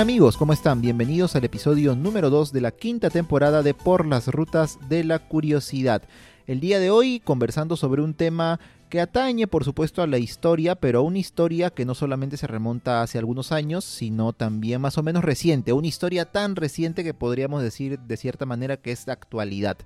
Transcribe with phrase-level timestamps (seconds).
[0.00, 0.80] Hola amigos, ¿cómo están?
[0.80, 5.18] Bienvenidos al episodio número 2 de la quinta temporada de Por las Rutas de la
[5.18, 6.00] Curiosidad.
[6.46, 10.74] El día de hoy conversando sobre un tema que atañe por supuesto a la historia,
[10.74, 14.96] pero a una historia que no solamente se remonta hace algunos años, sino también más
[14.96, 19.04] o menos reciente, una historia tan reciente que podríamos decir de cierta manera que es
[19.04, 19.76] de actualidad.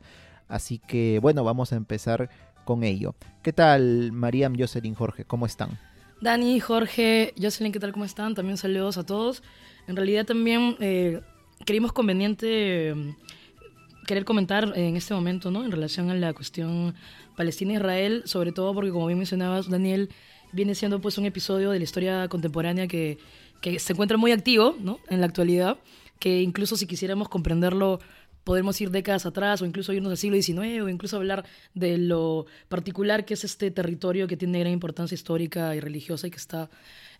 [0.46, 2.30] Así que bueno, vamos a empezar
[2.64, 3.16] con ello.
[3.42, 5.24] ¿Qué tal Mariam, Jocelyn, Jorge?
[5.24, 5.76] ¿Cómo están?
[6.20, 7.90] Dani, Jorge, Jocelyn, ¿qué tal?
[7.90, 8.36] ¿Cómo están?
[8.36, 9.42] También saludos a todos.
[9.86, 11.20] En realidad también eh,
[11.64, 13.10] creímos conveniente mm,
[14.06, 15.64] querer comentar en este momento, ¿no?
[15.64, 16.94] En relación a la cuestión
[17.36, 20.10] Palestina-Israel, sobre todo porque, como bien mencionabas, Daniel,
[20.52, 23.18] viene siendo pues un episodio de la historia contemporánea que,
[23.60, 25.00] que se encuentra muy activo, ¿no?
[25.08, 25.78] En la actualidad,
[26.18, 28.00] que incluso si quisiéramos comprenderlo
[28.44, 32.46] podemos ir décadas atrás o incluso irnos al siglo XIX o incluso hablar de lo
[32.68, 36.68] particular que es este territorio que tiene gran importancia histórica y religiosa y que está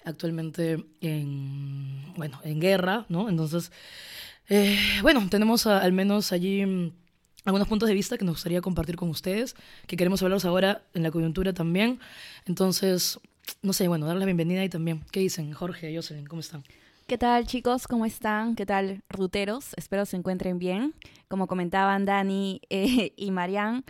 [0.05, 3.29] actualmente en, bueno, en guerra, ¿no?
[3.29, 3.73] Entonces,
[4.49, 6.93] eh, bueno, tenemos al menos allí mm,
[7.45, 9.55] algunos puntos de vista que nos gustaría compartir con ustedes,
[9.87, 12.01] que queremos hablaros ahora en la coyuntura también.
[12.47, 13.21] Entonces,
[13.63, 15.53] no sé, bueno, darles la bienvenida y también, ¿qué dicen?
[15.53, 16.65] Jorge, Jocelyn, ¿cómo están?
[17.07, 17.87] ¿Qué tal chicos?
[17.87, 18.57] ¿Cómo están?
[18.57, 19.75] ¿Qué tal ruteros?
[19.77, 20.95] Espero se encuentren bien.
[21.29, 23.85] Como comentaban Dani eh, y Marian,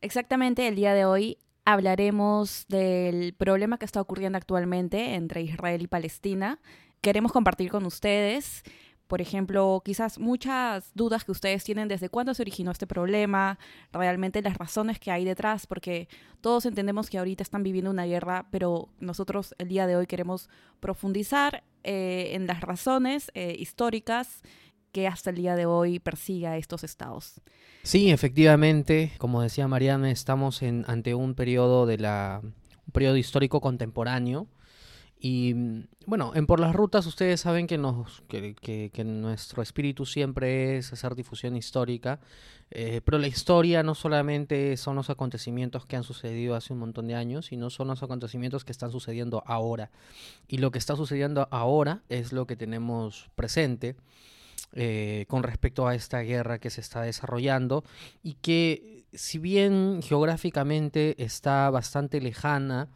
[0.00, 1.38] exactamente el día de hoy
[1.72, 6.60] hablaremos del problema que está ocurriendo actualmente entre Israel y Palestina.
[7.00, 8.62] Queremos compartir con ustedes,
[9.10, 13.58] por ejemplo, quizás muchas dudas que ustedes tienen desde cuándo se originó este problema,
[13.92, 16.08] realmente las razones que hay detrás, porque
[16.40, 20.48] todos entendemos que ahorita están viviendo una guerra, pero nosotros el día de hoy queremos
[20.78, 24.42] profundizar eh, en las razones eh, históricas
[24.92, 27.40] que hasta el día de hoy persigue a estos estados.
[27.82, 33.60] Sí, efectivamente, como decía Mariana, estamos en, ante un periodo de la un periodo histórico
[33.60, 34.48] contemporáneo
[35.22, 35.54] y
[36.06, 40.94] bueno, en Por las Rutas ustedes saben que, nos, que, que, nuestro espíritu siempre es
[40.94, 42.20] hacer difusión histórica,
[42.70, 47.06] eh, pero la historia no solamente son los acontecimientos que han sucedido hace un montón
[47.06, 49.90] de años, sino son los acontecimientos que están sucediendo ahora.
[50.48, 53.96] Y lo que está sucediendo ahora es lo que tenemos presente.
[54.72, 57.82] Eh, con respecto a esta guerra que se está desarrollando
[58.22, 62.88] y que si bien geográficamente está bastante lejana,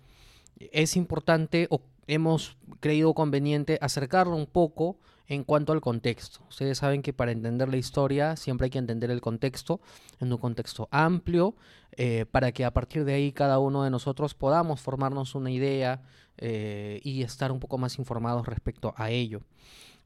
[0.59, 6.41] es importante o hemos creído conveniente acercarlo un poco en cuanto al contexto.
[6.49, 9.81] Ustedes saben que para entender la historia siempre hay que entender el contexto
[10.21, 11.57] en un contexto amplio
[11.93, 16.03] eh, para que a partir de ahí cada uno de nosotros podamos formarnos una idea
[16.37, 19.41] eh, y estar un poco más informados respecto a ello.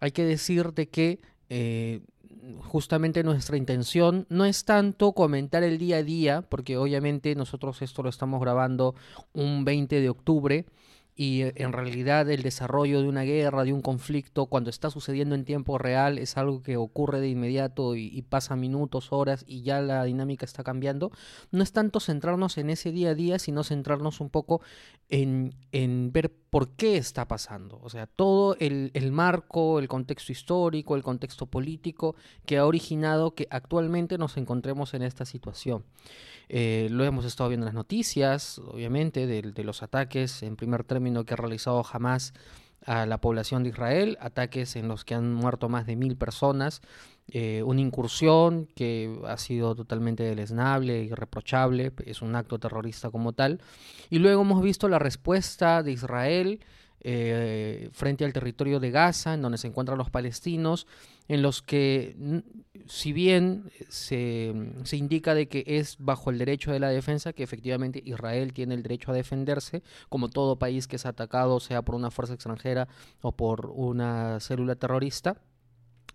[0.00, 2.03] Hay que decir de que eh,
[2.62, 8.03] justamente nuestra intención no es tanto comentar el día a día, porque obviamente nosotros esto
[8.03, 8.94] lo estamos grabando
[9.32, 10.66] un 20 de octubre
[11.19, 15.34] y eh, en realidad el desarrollo de una guerra, de un conflicto, cuando está sucediendo
[15.34, 19.81] en tiempo real, es algo que ocurre de inmediato y, pasa minutos, horas y ya
[19.81, 21.10] la dinámica está cambiando.
[21.50, 24.62] No es tanto centrarnos en ese día a día, sino centrarnos un poco
[25.08, 27.78] en, en ver por qué está pasando.
[27.82, 32.16] O sea, todo el, el marco, el contexto histórico, el contexto político
[32.47, 35.84] que ha originado que actualmente nos encontremos en esta situación.
[36.48, 41.25] Eh, lo hemos estado viendo en las noticias, obviamente, de, los ataques en primer término
[41.25, 42.32] que ha realizado Hamas
[42.84, 46.80] a la población de Israel, ataques en los que han muerto más de mil personas,
[47.30, 53.34] eh, una incursión que ha sido totalmente deleznable y reprochable, es un acto terrorista como
[53.34, 53.60] tal.
[54.08, 56.60] Y luego hemos visto la respuesta de Israel
[57.00, 60.86] eh, frente al territorio de Gaza, en donde se encuentran los palestinos,
[61.28, 62.16] en los que,
[62.86, 64.53] si bien se,
[64.84, 68.75] se, indica de que es bajo el derecho de la defensa, que efectivamente Israel tiene
[68.75, 72.88] el derecho a defenderse, como todo país que es atacado, sea por una fuerza extranjera
[73.20, 75.40] o por una célula terrorista,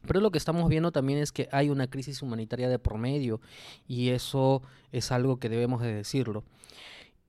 [0.06, 3.40] pero lo que estamos viendo también es que hay una crisis humanitaria de promedio
[3.88, 4.62] y eso
[4.92, 6.44] es algo que debemos de decirlo.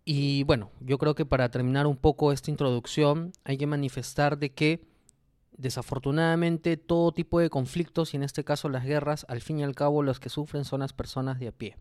[0.05, 4.53] Y bueno, yo creo que para terminar un poco esta introducción hay que manifestar de
[4.53, 4.87] que
[5.57, 9.75] desafortunadamente todo tipo de conflictos y en este caso las guerras, al fin y al
[9.75, 11.77] cabo los que sufren son las personas de a pie,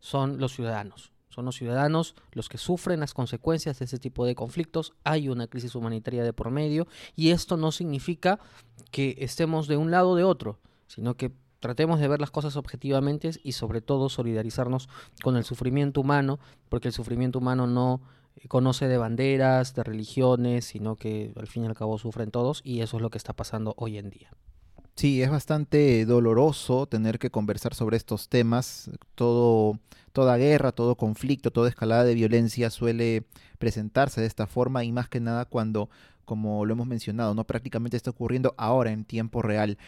[0.00, 1.12] son los ciudadanos.
[1.28, 4.92] Son los ciudadanos los que sufren las consecuencias de ese tipo de conflictos.
[5.02, 6.86] Hay una crisis humanitaria de por medio
[7.16, 8.38] y esto no significa
[8.90, 11.32] que estemos de un lado o de otro, sino que
[11.62, 14.88] Tratemos de ver las cosas objetivamente y sobre todo solidarizarnos
[15.22, 18.00] con el sufrimiento humano, porque el sufrimiento humano no
[18.34, 22.62] eh, conoce de banderas, de religiones, sino que al fin y al cabo sufren todos
[22.64, 24.32] y eso es lo que está pasando hoy en día.
[24.96, 28.90] Sí, es bastante doloroso tener que conversar sobre estos temas.
[29.14, 29.78] Todo,
[30.12, 33.22] toda guerra, todo conflicto, toda escalada de violencia suele
[33.60, 35.88] presentarse de esta forma y más que nada cuando
[36.24, 37.44] como lo hemos mencionado, ¿no?
[37.44, 39.78] Prácticamente está ocurriendo ahora en tiempo real.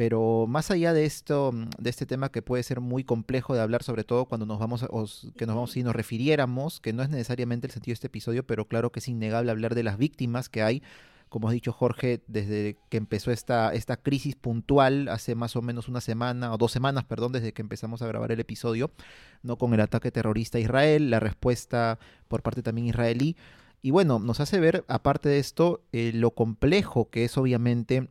[0.00, 3.82] Pero más allá de esto, de este tema que puede ser muy complejo de hablar,
[3.82, 4.80] sobre todo cuando nos vamos,
[5.36, 8.46] que nos vamos, si nos refiriéramos, que no es necesariamente el sentido de este episodio,
[8.46, 10.82] pero claro que es innegable hablar de las víctimas que hay,
[11.28, 15.86] como has dicho Jorge, desde que empezó esta, esta crisis puntual, hace más o menos
[15.86, 18.90] una semana, o dos semanas, perdón, desde que empezamos a grabar el episodio,
[19.42, 19.58] ¿no?
[19.58, 23.36] Con el ataque terrorista a Israel, la respuesta por parte también israelí.
[23.82, 28.08] Y bueno, nos hace ver, aparte de esto, eh, lo complejo que es obviamente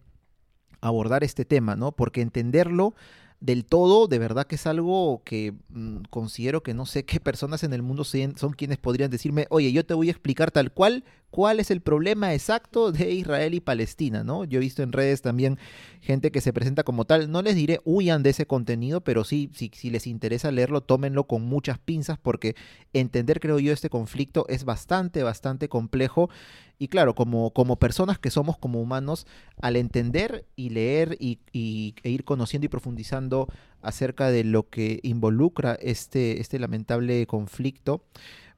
[0.82, 1.92] abordar este tema, ¿no?
[1.92, 2.96] Porque entenderlo
[3.40, 7.64] del todo, de verdad que es algo que mm, considero que no sé qué personas
[7.64, 11.06] en el mundo son quienes podrían decirme, oye, yo te voy a explicar tal cual
[11.32, 14.44] cuál es el problema exacto de Israel y Palestina, ¿no?
[14.44, 15.58] Yo he visto en redes también
[16.02, 19.50] gente que se presenta como tal, no les diré huyan de ese contenido, pero sí,
[19.54, 22.56] si, les interesa leerlo, tómenlo con muchas pinzas porque
[22.94, 26.30] entender, creo yo, este conflicto es bastante, bastante complejo
[26.78, 29.28] y claro, como, como personas que somos como humanos,
[29.62, 33.50] al entender y leer y, y, e ir conociendo y profundizando
[33.82, 38.04] acerca de lo que involucra este, este lamentable conflicto,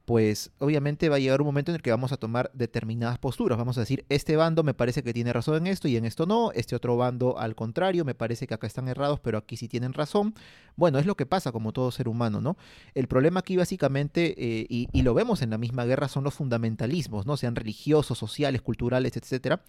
[0.04, 3.56] pues obviamente va a llegar un momento en el que vamos a tomar determinadas posturas.
[3.56, 6.26] Vamos a decir, este bando me parece que tiene razón en esto y en esto
[6.26, 9.68] no, este otro bando al contrario, me parece que acá están errados, pero aquí sí
[9.68, 10.34] tienen razón.
[10.74, 12.56] Bueno, es lo que pasa como todo ser humano, ¿no?
[12.94, 17.26] El problema aquí básicamente, eh, y, lo vemos en la misma guerra, son los fundamentalismos,
[17.26, 17.36] ¿no?
[17.36, 19.62] Sean religiosos, sociales, culturales, etcétera.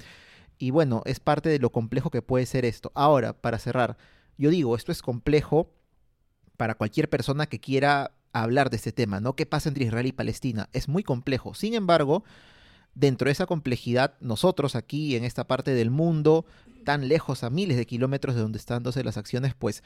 [0.57, 2.91] Y bueno, es parte de lo complejo que puede ser esto.
[2.95, 3.97] Ahora, para cerrar,
[4.37, 5.71] yo digo, esto es complejo
[6.57, 9.35] para cualquier persona que quiera hablar de este tema, ¿no?
[9.35, 10.69] ¿Qué pasa entre Israel y Palestina?
[10.73, 11.53] Es muy complejo.
[11.53, 12.23] Sin embargo,
[12.95, 16.45] dentro de esa complejidad, nosotros aquí en esta parte del mundo,
[16.83, 19.83] tan lejos a miles de kilómetros de donde están dándose las acciones, pues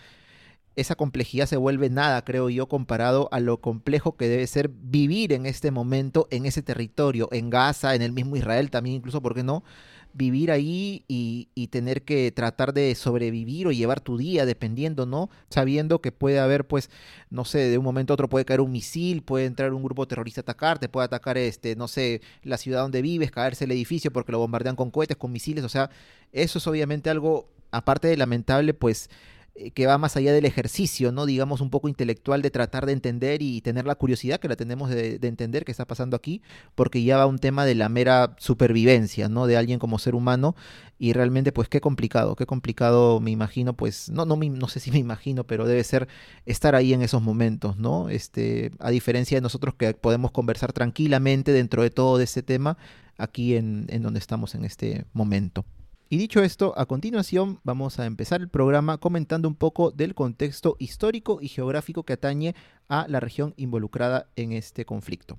[0.76, 5.34] esa complejidad se vuelve nada, creo yo, comparado a lo complejo que debe ser vivir
[5.34, 9.34] en este momento, en ese territorio, en Gaza, en el mismo Israel también, incluso, ¿por
[9.34, 9.64] qué no?
[10.14, 15.30] Vivir ahí y, tener que tratar de sobrevivir o llevar tu día, dependiendo, ¿no?
[15.50, 16.90] Sabiendo que puede haber, pues,
[17.30, 20.08] no sé, de un momento a otro puede caer un misil, puede entrar un grupo
[20.08, 24.12] terrorista a atacarte, puede atacar, este, no sé, la ciudad donde vives, caerse el edificio
[24.12, 25.90] porque lo bombardean con cohetes, con misiles, o sea,
[26.32, 29.10] eso es obviamente algo, aparte de lamentable, pues
[29.74, 31.26] que va más allá del ejercicio, ¿no?
[31.26, 34.90] Digamos un poco intelectual de tratar de entender y tener la curiosidad que la tenemos
[34.90, 36.42] de, entender qué está pasando aquí,
[36.76, 39.48] porque ya va un tema de la mera supervivencia, ¿no?
[39.48, 40.56] De alguien como ser humano
[41.00, 44.92] y realmente pues qué complicado, qué complicado me imagino, pues no no no sé si
[44.92, 46.08] me imagino, pero debe ser
[46.46, 48.10] estar ahí en esos momentos, ¿no?
[48.10, 52.78] Este, a diferencia de nosotros que podemos conversar tranquilamente dentro de todo ese tema
[53.18, 55.66] aquí en, en donde estamos en este momento.
[56.10, 60.78] Y dicho esto, a continuación vamos a empezar el programa comentando un poco del contexto
[60.80, 62.56] histórico y geográfico que atañe
[62.88, 65.38] a la región involucrada en este conflicto.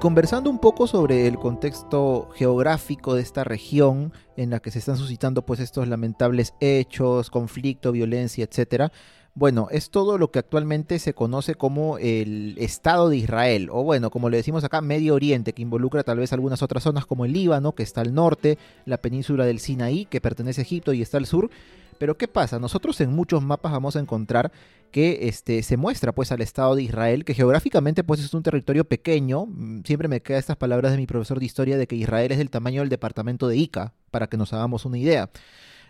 [0.00, 4.96] Conversando un poco sobre el contexto geográfico de esta región en la que se están
[4.96, 8.92] suscitando pues estos lamentables hechos, conflicto, violencia, etcétera.
[9.34, 14.10] Bueno, es todo lo que actualmente se conoce como el Estado de Israel, o bueno,
[14.10, 17.34] como le decimos acá, Medio Oriente, que involucra tal vez algunas otras zonas como el
[17.34, 21.18] Líbano, que está al norte, la península del Sinaí, que pertenece a Egipto y está
[21.18, 21.50] al sur,
[22.00, 22.58] pero ¿qué pasa?
[22.58, 24.52] Nosotros en muchos mapas vamos a encontrar
[24.90, 28.86] que este, se muestra pues al Estado de Israel, que geográficamente pues es un territorio
[28.86, 29.44] pequeño.
[29.44, 32.38] Mm, siempre me quedan estas palabras de mi profesor de historia de que Israel es
[32.38, 35.28] del tamaño del departamento de Ica, para que nos hagamos una idea.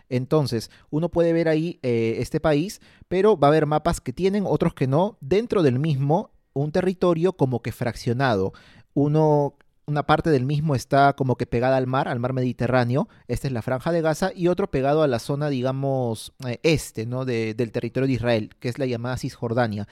[0.09, 4.47] Entonces, uno puede ver ahí eh, este país, pero va a haber mapas que tienen,
[4.49, 8.53] otros que no, dentro del mismo, un territorio como que fraccionado.
[8.95, 9.55] Uno
[9.91, 13.53] una parte del mismo está como que pegada al mar, al mar Mediterráneo, esta es
[13.53, 17.25] la franja de Gaza, y otro pegado a la zona, digamos, eh, este, ¿no?
[17.25, 19.89] del territorio de Israel, que es la llamada Cisjordania.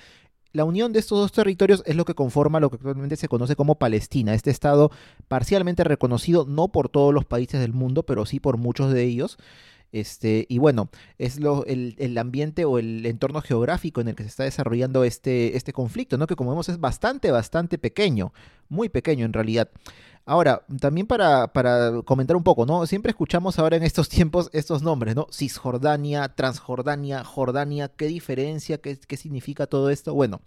[0.52, 3.54] La unión de estos dos territorios es lo que conforma lo que actualmente se conoce
[3.54, 4.90] como Palestina, este estado
[5.28, 9.36] parcialmente reconocido no por todos los países del mundo, pero sí por muchos de ellos,
[9.92, 14.28] este, y bueno, es lo, el, ambiente o el entorno geográfico en el que se
[14.28, 16.26] está desarrollando este, este conflicto, ¿no?
[16.26, 18.32] Que como vemos es bastante, bastante pequeño,
[18.68, 19.70] muy pequeño en realidad.
[20.26, 22.86] Ahora, también para, para, comentar un poco, ¿no?
[22.86, 25.26] Siempre escuchamos ahora en estos tiempos estos nombres, ¿no?
[25.32, 28.78] Cisjordania, Transjordania, Jordania, ¿qué diferencia?
[28.78, 30.12] ¿Qué, qué significa todo esto?
[30.12, 30.42] Bueno,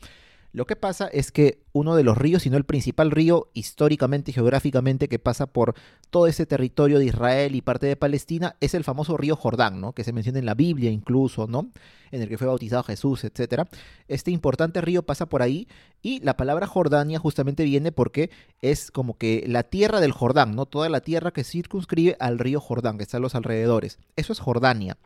[0.54, 4.32] Lo que pasa es que uno de los ríos, si no el principal río históricamente
[4.32, 5.76] y geográficamente que pasa por
[6.10, 9.94] todo ese territorio de Israel y parte de Palestina, es el famoso río Jordán, ¿no?
[9.94, 11.72] Que se menciona en la Biblia incluso, ¿no?
[12.12, 13.64] En el que fue bautizado Jesús, etc.
[14.10, 15.70] Este importante río pasa por ahí
[16.02, 18.30] y la palabra Jordania justamente viene porque
[18.62, 20.66] es como que la tierra del Jordán, ¿no?
[20.66, 24.00] Toda la tierra que circunscribe al río Jordán, que está a los alrededores.
[24.18, 24.98] Eso es Jordania.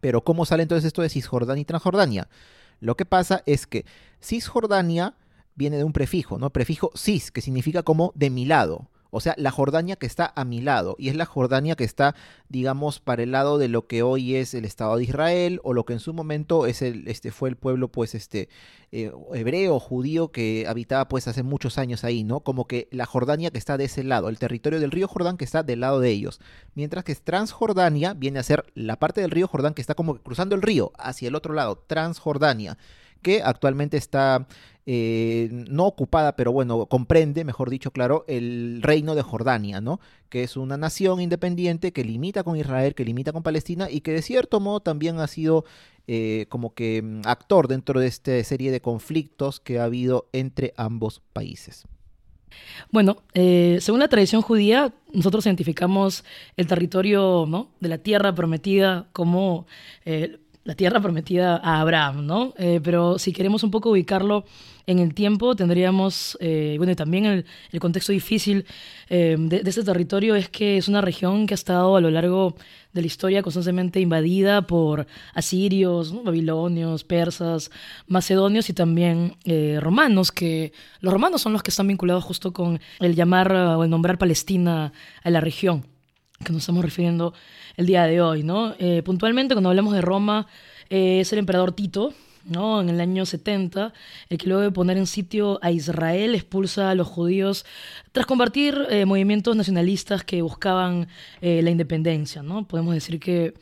[0.00, 2.28] Pero ¿cómo sale entonces esto de Cisjordania y Transjordania?
[2.80, 3.84] Lo que pasa es que
[4.20, 5.14] Cisjordania
[5.54, 6.50] viene de un prefijo, ¿no?
[6.50, 8.90] Prefijo cis, que significa como de mi lado.
[9.10, 10.96] O sea, la Jordania que está a mi lado.
[10.98, 12.14] Y es la Jordania que está,
[12.48, 15.84] digamos, para el lado de lo que hoy es el Estado de Israel, o lo
[15.84, 18.48] que en su momento es el, este, fue el pueblo, pues, este,
[18.92, 22.40] eh, hebreo, judío, que habitaba, pues, hace muchos años ahí, ¿no?
[22.40, 25.44] Como que la Jordania que está de ese lado, el territorio del río Jordán que
[25.44, 26.40] está del lado de ellos.
[26.74, 30.54] Mientras que Transjordania viene a ser la parte del río Jordán que está como cruzando
[30.54, 32.76] el río hacia el otro lado, Transjordania
[33.22, 34.46] que actualmente está
[34.88, 39.98] eh, no ocupada, pero bueno, comprende, mejor dicho, claro, el reino de Jordania, ¿no?
[40.28, 44.12] Que es una nación independiente que limita con Israel, que limita con Palestina y que
[44.12, 45.64] de cierto modo también ha sido
[46.06, 50.72] eh, como que mm, actor dentro de esta serie de conflictos que ha habido entre
[50.76, 51.84] ambos países.
[52.92, 56.24] Bueno, eh, según la tradición judía, nosotros identificamos
[56.56, 57.70] el territorio ¿no?
[57.80, 59.66] de la tierra prometida como
[60.66, 62.52] la tierra prometida a Abraham, ¿no?
[62.58, 64.44] Eh, pero si queremos un poco ubicarlo
[64.88, 67.24] en el tiempo, tendríamos, eh, bueno, y también
[67.72, 68.66] el, contexto difícil
[69.08, 72.56] eh, de, este territorio es que es una región que ha estado a lo largo
[72.92, 77.70] de la historia constantemente invadida por asirios, babilonios, persas,
[78.08, 79.36] macedonios y también
[79.80, 83.90] romanos, que los romanos son los que están vinculados justo con el llamar o el
[83.90, 84.92] nombrar Palestina
[85.22, 85.95] a la región
[86.44, 87.34] que nos estamos refiriendo
[87.76, 88.74] el día de hoy, ¿no?
[88.78, 90.46] Eh, puntualmente, cuando hablamos de Roma,
[90.90, 92.12] eh, es el emperador Tito,
[92.44, 92.80] ¿no?
[92.80, 93.92] En el año 70,
[94.28, 97.64] el que luego de poner en sitio a Israel expulsa a los judíos
[98.12, 101.08] tras combatir eh, movimientos nacionalistas que buscaban
[101.40, 102.66] la independencia, ¿no?
[102.66, 103.54] Podemos decir que,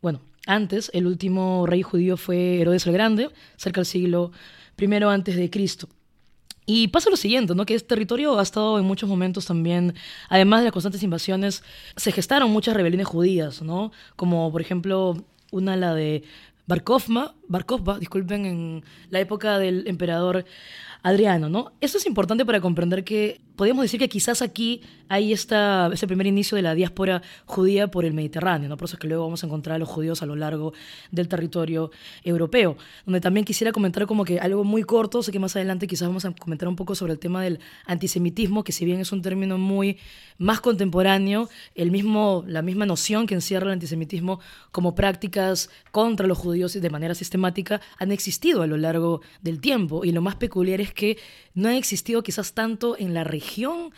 [0.00, 4.32] bueno, antes el último rey judío fue Herodes el Grande, cerca del siglo
[4.78, 5.88] I antes de Cristo.
[6.66, 7.66] Y pasa lo siguiente, ¿no?
[7.66, 9.94] Que este territorio ha estado en muchos momentos también,
[10.28, 11.64] además de las constantes invasiones,
[11.96, 13.92] se gestaron muchas rebeliones judías, ¿no?
[14.16, 15.16] Como por ejemplo
[15.50, 16.22] una la de
[16.66, 20.44] Barkovma, Barkovba, disculpen, en la época del emperador
[21.02, 21.72] Adriano, ¿no?
[21.80, 26.26] Esto es importante para comprender que podríamos decir que quizás aquí hay esta, ese primer
[26.26, 28.76] inicio de la diáspora judía por el Mediterráneo, ¿no?
[28.76, 30.72] Por eso es que luego vamos a encontrar a los judíos a lo largo
[31.10, 31.90] del territorio
[32.24, 36.08] europeo, donde también quisiera comentar como que algo muy corto, sé que más adelante quizás
[36.08, 39.20] vamos a comentar un poco sobre el tema del antisemitismo, que si bien es un
[39.20, 39.98] término muy
[40.38, 44.40] más contemporáneo, el mismo, la misma noción que encierra el antisemitismo
[44.70, 50.04] como prácticas contra los judíos de manera sistemática han existido a lo largo del tiempo,
[50.04, 51.18] y lo más peculiar es que
[51.54, 53.92] no ha existido quizás tanto en la región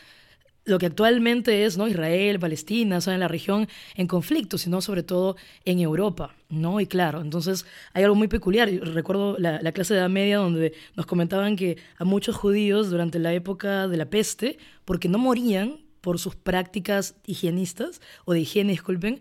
[0.65, 1.89] lo que actualmente es ¿no?
[1.89, 6.81] Israel, Palestina, o sea, en la región en conflicto, sino sobre todo en Europa, ¿no?
[6.81, 8.71] Y claro, entonces hay algo muy peculiar.
[8.71, 13.19] Recuerdo la, la, clase de edad media donde nos comentaban que a muchos judíos durante
[13.19, 18.73] la época de la peste, porque no morían por sus prácticas higienistas, o de higiene,
[18.73, 19.21] disculpen,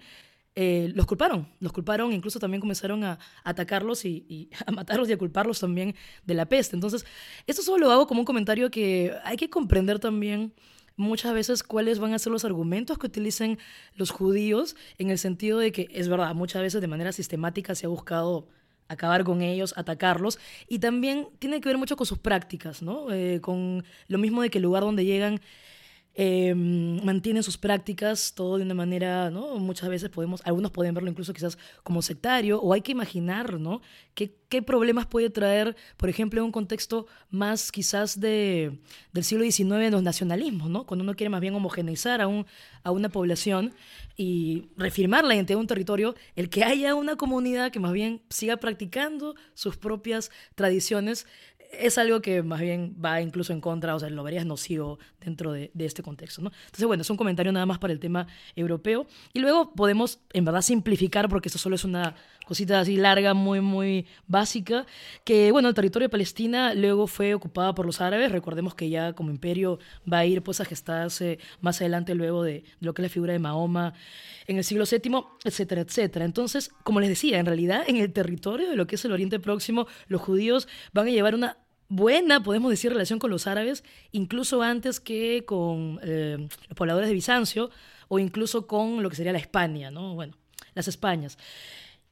[0.55, 5.17] eh, los culparon, los culparon, incluso también comenzaron a, atacarlos y, a matarlos y a
[5.17, 6.75] culparlos también de la peste.
[6.75, 7.05] Entonces,
[7.47, 10.53] esto solo lo hago como un comentario que hay que comprender también
[10.97, 13.59] muchas veces cuáles van a ser los argumentos que utilicen
[13.95, 17.85] los judíos en el sentido de que es verdad, muchas veces de manera sistemática se
[17.85, 18.47] ha buscado
[18.89, 23.09] acabar con ellos, atacarlos, y también tiene que ver mucho con sus prácticas, ¿no?
[23.11, 25.39] Eh, con lo mismo de que el lugar donde llegan
[26.13, 29.57] eh, mantienen sus prácticas, todo de una manera, ¿no?
[29.57, 33.81] Muchas veces podemos, algunos pueden verlo incluso quizás como sectario, o hay que imaginar, ¿no?
[34.13, 38.79] ¿Qué, qué problemas puede traer, por ejemplo, en un contexto más quizás de,
[39.13, 40.85] del siglo XIX, los nacionalismos, ¿no?
[40.85, 42.45] Cuando uno quiere más bien homogeneizar a, un,
[42.83, 43.73] a una población
[44.17, 48.21] y reafirmar la identidad de un territorio, el que haya una comunidad que más bien
[48.29, 51.25] siga practicando sus propias tradiciones
[51.71, 55.51] es algo que más bien va incluso en contra, o sea, lo verías nocivo dentro
[55.51, 56.51] de, este contexto, ¿no?
[56.65, 59.07] Entonces, bueno, es un comentario nada más para el tema europeo.
[59.33, 63.61] Y luego podemos, en verdad, simplificar, porque esto solo es una cosita así larga, muy,
[63.61, 64.85] muy básica,
[65.23, 68.31] que, bueno, el territorio de Palestina luego fue ocupado por los árabes.
[68.31, 69.79] Recordemos que ya como imperio
[70.11, 73.09] va a ir, pues, a gestarse más adelante luego de, de lo que es la
[73.09, 73.93] figura de Mahoma
[74.47, 76.25] en el siglo VII, etcétera, etcétera.
[76.25, 79.39] Entonces, como les decía, en realidad, en el territorio de lo que es el Oriente
[79.39, 81.57] Próximo, los judíos van a llevar una
[81.91, 83.83] buena, podemos decir, relación con los árabes,
[84.13, 87.69] incluso antes que con eh, los pobladores de Bizancio
[88.07, 90.15] o incluso con lo que sería la España, ¿no?
[90.15, 90.33] Bueno,
[90.73, 91.37] las Españas.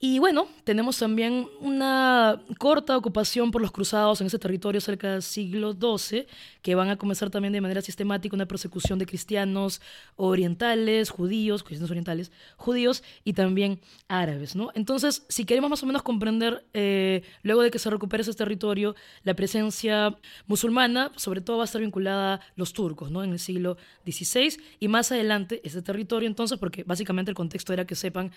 [0.02, 5.22] Y bueno, tenemos también una corta ocupación por los cruzados en ese territorio cerca del
[5.22, 6.26] siglo XII,
[6.62, 9.82] que van a comenzar también de manera sistemática una persecución de cristianos
[10.16, 14.56] orientales, judíos, cristianos orientales, judíos y también árabes.
[14.56, 14.70] ¿no?
[14.74, 18.96] Entonces, si queremos más o menos comprender, eh, luego de que se recupere ese territorio,
[19.26, 20.16] la presencia
[20.48, 23.22] musulmana, sobre todo va a estar vinculada a los turcos ¿no?
[23.22, 23.76] en el siglo
[24.06, 28.32] XVI y más adelante ese territorio, entonces, porque básicamente el contexto era que sepan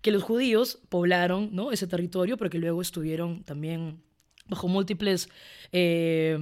[0.00, 1.72] que los judíos poblaron ¿no?
[1.72, 4.00] ese territorio, pero que luego estuvieron también
[4.48, 5.28] bajo múltiples
[5.70, 6.38] eh,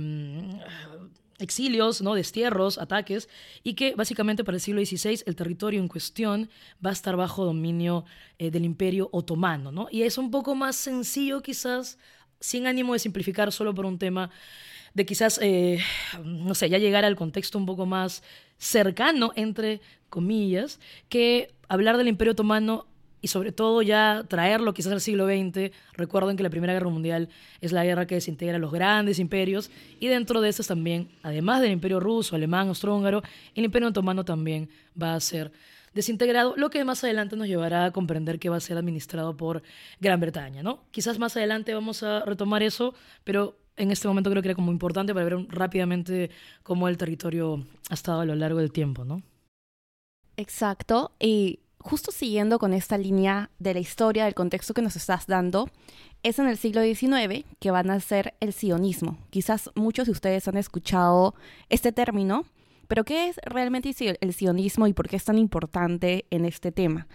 [1.40, 2.14] exilios, ¿no?
[2.14, 3.28] destierros, ataques,
[3.64, 6.48] y que básicamente para el siglo XVI el territorio en cuestión
[6.84, 8.04] va a estar bajo dominio
[8.38, 9.72] eh, del imperio otomano.
[9.72, 9.88] ¿no?
[9.90, 11.98] Y es un poco más sencillo quizás,
[12.38, 14.30] sin ánimo de simplificar solo por un tema
[14.94, 15.80] de quizás, eh,
[16.22, 18.22] no sé, ya llegar al contexto un poco más
[18.56, 19.80] cercano, entre
[20.10, 22.86] comillas, que hablar del imperio otomano
[23.24, 25.72] y sobre todo ya traerlo quizás al siglo XX.
[25.94, 27.30] Recuerden que la Primera Guerra Mundial
[27.62, 31.72] es la guerra que desintegra los grandes imperios y dentro de estos también, además del
[31.72, 33.22] imperio ruso, alemán, austrohúngaro,
[33.54, 34.68] el imperio otomano también
[35.00, 35.52] va a ser
[35.94, 39.62] desintegrado, lo que más adelante nos llevará a comprender que va a ser administrado por
[40.00, 40.84] Gran Bretaña, ¿no?
[40.90, 44.70] Quizás más adelante vamos a retomar eso, pero en este momento creo que era como
[44.70, 46.30] importante para ver rápidamente
[46.62, 49.22] cómo el territorio ha estado a lo largo del tiempo, ¿no?
[50.36, 55.26] Exacto, y justo siguiendo con esta línea de la historia, del contexto que nos estás
[55.26, 55.68] dando,
[56.22, 59.18] es en el siglo XIX que van a ser el sionismo.
[59.28, 61.34] Quizás muchos de ustedes han escuchado
[61.68, 62.46] este término,
[62.88, 67.06] pero ¿qué es realmente el sionismo y por qué es tan importante en este tema?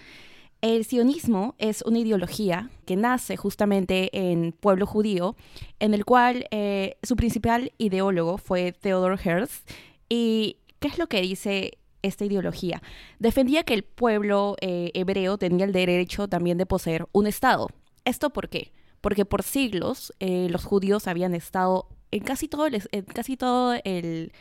[0.62, 5.36] El sionismo es una ideología que nace justamente en pueblo judío,
[5.80, 9.64] en el cual eh, su principal ideólogo fue Theodor Herzl.
[10.10, 12.82] ¿Y qué es lo que dice esta ideología.
[13.20, 17.68] Defendía que el pueblo eh, hebreo tenía el derecho también de poseer un Estado.
[18.06, 18.72] ¿Esto por qué?
[19.02, 22.82] Porque por siglos eh, los judíos habían estado en casi todo el,
[23.14, 24.32] casi todo el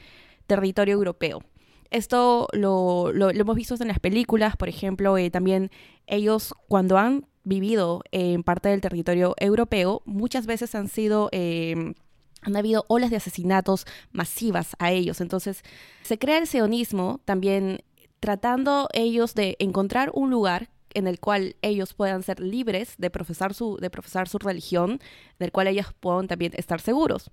[0.47, 1.42] territorio europeo.
[1.90, 5.71] Esto lo, hemos visto en las películas, por ejemplo, eh, también
[6.07, 11.31] ellos cuando han vivido en parte del territorio europeo, muchas veces han sido
[12.42, 15.20] han habido olas de asesinatos masivas a ellos.
[15.20, 15.62] Entonces,
[16.03, 17.83] se crea el sionismo también
[18.20, 23.55] tratando ellos de encontrar un lugar en el cual ellos puedan ser libres de profesar
[23.55, 25.01] su, de profesar su religión,
[25.38, 27.31] del cual ellos puedan también estar seguros.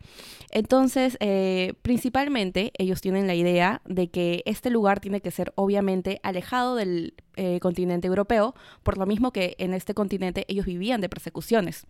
[0.51, 6.19] Entonces, eh, principalmente, ellos tienen la idea de que este lugar tiene que ser obviamente
[6.23, 11.09] alejado del eh, continente europeo, por lo mismo que en este continente ellos vivían de
[11.09, 11.87] persecuciones.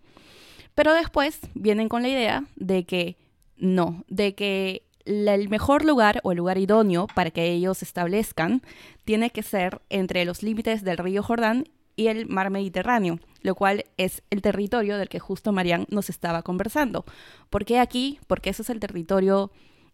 [0.75, 3.17] Pero después vienen con la idea de que
[3.57, 8.61] no, de que el mejor lugar o el lugar idóneo para que ellos se establezcan
[9.05, 13.85] tiene que ser entre los límites del río Jordán y el mar Mediterráneo, lo cual
[13.97, 17.05] es el territorio del que justo Marian nos estaba conversando.
[17.49, 18.19] ¿Por qué aquí?
[18.27, 19.51] Porque ese es el territorio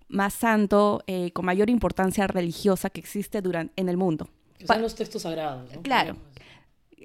[0.07, 4.29] más santo, eh, con mayor importancia religiosa que existe durante, en el mundo.
[4.65, 5.69] Son los textos sagrados.
[5.83, 6.17] Claro,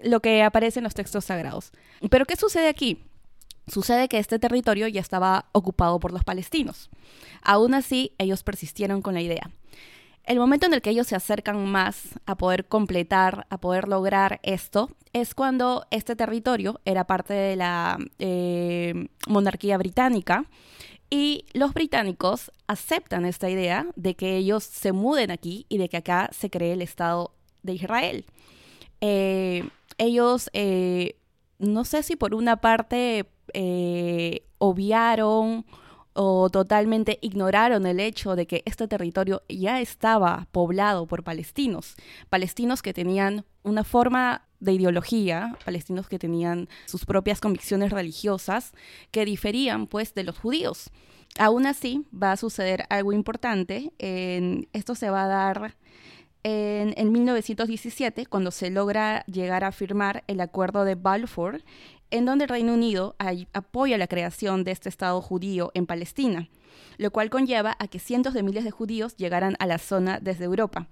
[0.02, 1.72] lo que aparece en los textos sagrados.
[2.10, 3.02] Pero ¿qué sucede aquí?
[3.66, 6.88] Sucede que este territorio ya estaba ocupado por los palestinos.
[7.42, 9.50] Aún así, ellos persistieron con la idea.
[10.24, 14.40] El momento en el que ellos se acercan más a poder completar, a poder lograr
[14.42, 20.44] esto, es cuando este territorio era parte de la eh, monarquía británica
[21.11, 25.98] y los británicos aceptan esta idea de que ellos se muden aquí y de que
[25.98, 28.26] acá se cree el Estado de Israel.
[29.00, 31.16] Eh, ellos, eh,
[31.59, 35.64] no sé si por una parte eh, obviaron
[36.16, 41.94] o totalmente ignoraron el hecho de que este territorio ya estaba poblado por palestinos,
[42.30, 48.72] palestinos que tenían una forma de ideología, palestinos que tenían sus propias convicciones religiosas
[49.11, 50.90] que diferían pues de los judíos.
[51.38, 55.76] Aún así va a suceder algo importante, en, esto se va a dar
[56.42, 61.62] en, en, 1917 cuando se logra llegar a firmar el acuerdo de Balfour
[62.11, 63.16] en donde el Reino Unido
[63.53, 66.49] apoya la creación de este Estado judío en Palestina,
[66.99, 70.45] lo cual conlleva a que cientos de miles de judíos llegaran a la zona desde
[70.45, 70.88] Europa.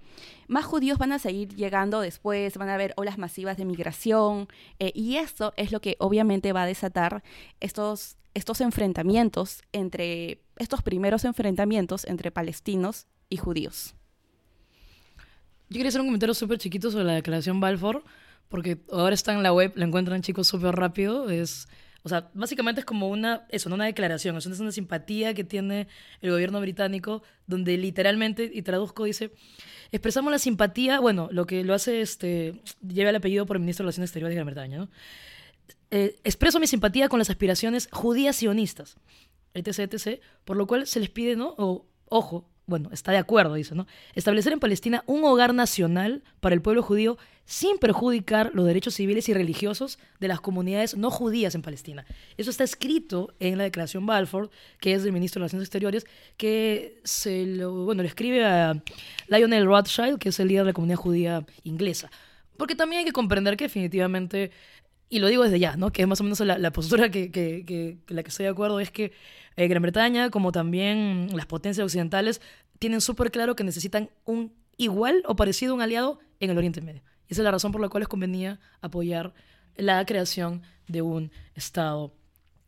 [0.49, 4.49] Más judíos van a seguir llegando después, van a haber olas masivas de migración,
[4.79, 7.23] eh, y esto es lo que obviamente va a desatar
[7.61, 13.95] estos, estos enfrentamientos entre, estos primeros enfrentamientos entre palestinos y judíos.
[15.71, 18.05] Yo quería hacer un comentario súper chiquito sobre la declaración Balfour
[18.49, 21.69] porque ahora está en la web, la encuentran chicos súper rápido, es...
[22.07, 25.89] O sea, básicamente es como una, eso, una declaración, es una simpatía que tiene
[26.21, 29.33] el gobierno británico, donde literalmente, y traduzco, dice,
[29.91, 33.85] expresamos la simpatía, bueno, lo que lo hace, este, lleva el apellido por el ministro
[33.85, 34.91] de Relaciones Exteriores de Gran Bretaña, ¿no?
[35.95, 38.97] eh, expreso mi simpatía con las aspiraciones judías sionistas,
[39.55, 41.55] etc, etc, por lo cual se les pide, ¿no?
[41.57, 43.87] O, ojo, bueno, está de acuerdo, dice, ¿no?
[44.15, 49.29] Establecer en Palestina un hogar nacional para el pueblo judío sin perjudicar los derechos civiles
[49.29, 52.07] y religiosos de las comunidades no judías en Palestina.
[52.39, 54.51] Eso está escrito en la Declaración Balfour,
[54.81, 56.07] que es del ministro de Relaciones Exteriores,
[56.39, 58.83] que se lo, bueno, le escribe a
[59.29, 62.11] Lionel Rothschild, que es el líder de la comunidad judía inglesa.
[62.57, 64.51] Porque también hay que comprender que definitivamente,
[65.09, 65.93] y lo digo desde ya, ¿no?
[65.93, 69.13] que es más o menos la, postura que, la que estoy de acuerdo, es que
[69.57, 72.41] eh, Gran Bretaña, como también las potencias occidentales,
[72.79, 76.81] tienen súper claro que necesitan un igual o parecido a un aliado en el Oriente
[76.81, 77.03] Medio.
[77.29, 79.35] Y esa es la razón por la cual les convenía apoyar
[79.77, 82.13] la creación de un Estado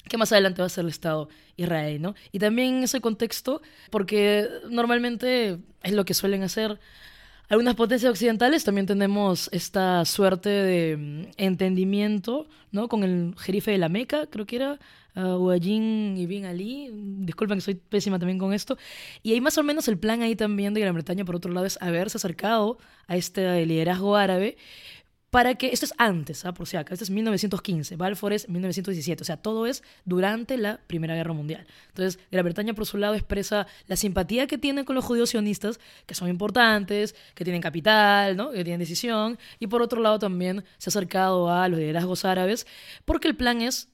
[0.08, 2.14] que más adelante va a ser el Estado Israel, ¿no?
[2.30, 6.78] Y también en ese contexto, porque normalmente es lo que suelen hacer
[7.48, 12.88] algunas potencias occidentales, también tenemos esta suerte de mm, entendimiento, ¿no?
[12.88, 14.78] Con el jerife de la Meca, creo que era,
[15.14, 16.90] uh, y Bin Ali.
[16.92, 18.76] Disculpen que soy pésima también con esto.
[19.22, 21.66] Y ahí más o menos el plan ahí también de Gran Bretaña, por otro lado,
[21.66, 24.56] es haberse acercado a este liderazgo árabe
[25.36, 26.54] para que, esto es antes, ¿ah?
[26.54, 30.80] por si acaso, esto es 1915, Balfour es 1917, o sea, todo es durante la
[30.86, 31.66] Primera Guerra Mundial.
[31.88, 35.78] Entonces, Gran Bretaña, por su lado, expresa la simpatía que tiene con los judíos sionistas,
[36.06, 38.50] que son importantes, que tienen capital, ¿no?
[38.50, 42.66] que tienen decisión, y por otro lado también se ha acercado a los liderazgos árabes,
[43.04, 43.90] porque el plan es,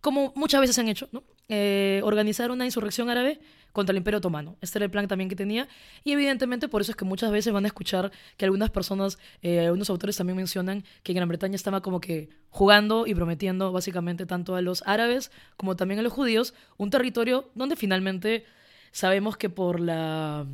[0.00, 1.24] como muchas veces se han hecho, ¿no?
[1.48, 3.40] Eh, organizar una insurrección árabe
[3.74, 4.56] contra el Imperio Otomano.
[4.60, 5.68] Este era el plan también que tenía.
[6.04, 9.66] Y evidentemente por eso es que muchas veces van a escuchar que algunas personas, eh,
[9.66, 14.54] algunos autores también mencionan que Gran Bretaña estaba como que jugando y prometiendo básicamente tanto
[14.54, 18.44] a los árabes como también a los judíos un territorio donde finalmente
[18.92, 20.46] sabemos que por la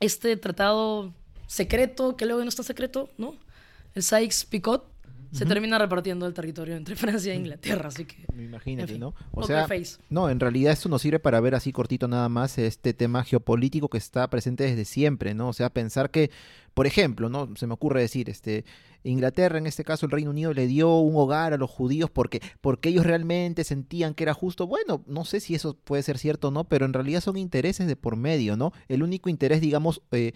[0.00, 1.14] este tratado
[1.46, 3.36] secreto, que luego no está secreto, ¿no?
[3.94, 4.82] El Sykes-Picot,
[5.32, 8.26] se termina repartiendo el territorio entre Francia e Inglaterra, así que...
[8.38, 9.14] Imagínate, ¿no?
[9.32, 9.66] O sea,
[10.10, 13.88] no, en realidad esto nos sirve para ver así cortito nada más este tema geopolítico
[13.88, 15.48] que está presente desde siempre, ¿no?
[15.48, 16.30] O sea, pensar que,
[16.74, 17.48] por ejemplo, ¿no?
[17.56, 18.64] Se me ocurre decir, este,
[19.04, 22.40] Inglaterra, en este caso el Reino Unido, le dio un hogar a los judíos porque,
[22.60, 24.66] porque ellos realmente sentían que era justo.
[24.66, 27.86] Bueno, no sé si eso puede ser cierto o no, pero en realidad son intereses
[27.86, 28.72] de por medio, ¿no?
[28.88, 30.02] El único interés, digamos...
[30.12, 30.32] Eh,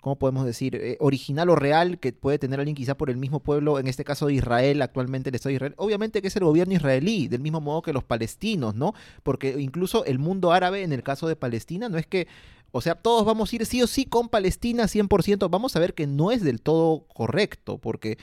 [0.00, 0.76] ¿cómo podemos decir?
[0.76, 4.04] Eh, original o real que puede tener alguien quizá por el mismo pueblo, en este
[4.04, 5.74] caso de Israel, actualmente el Estado de Israel.
[5.76, 8.94] Obviamente que es el gobierno israelí, del mismo modo que los palestinos, ¿no?
[9.22, 12.26] Porque incluso el mundo árabe, en el caso de Palestina, no es que
[12.72, 15.50] o sea, todos vamos a ir sí o sí con Palestina 100%.
[15.50, 18.16] Vamos a ver que no es del todo correcto, porque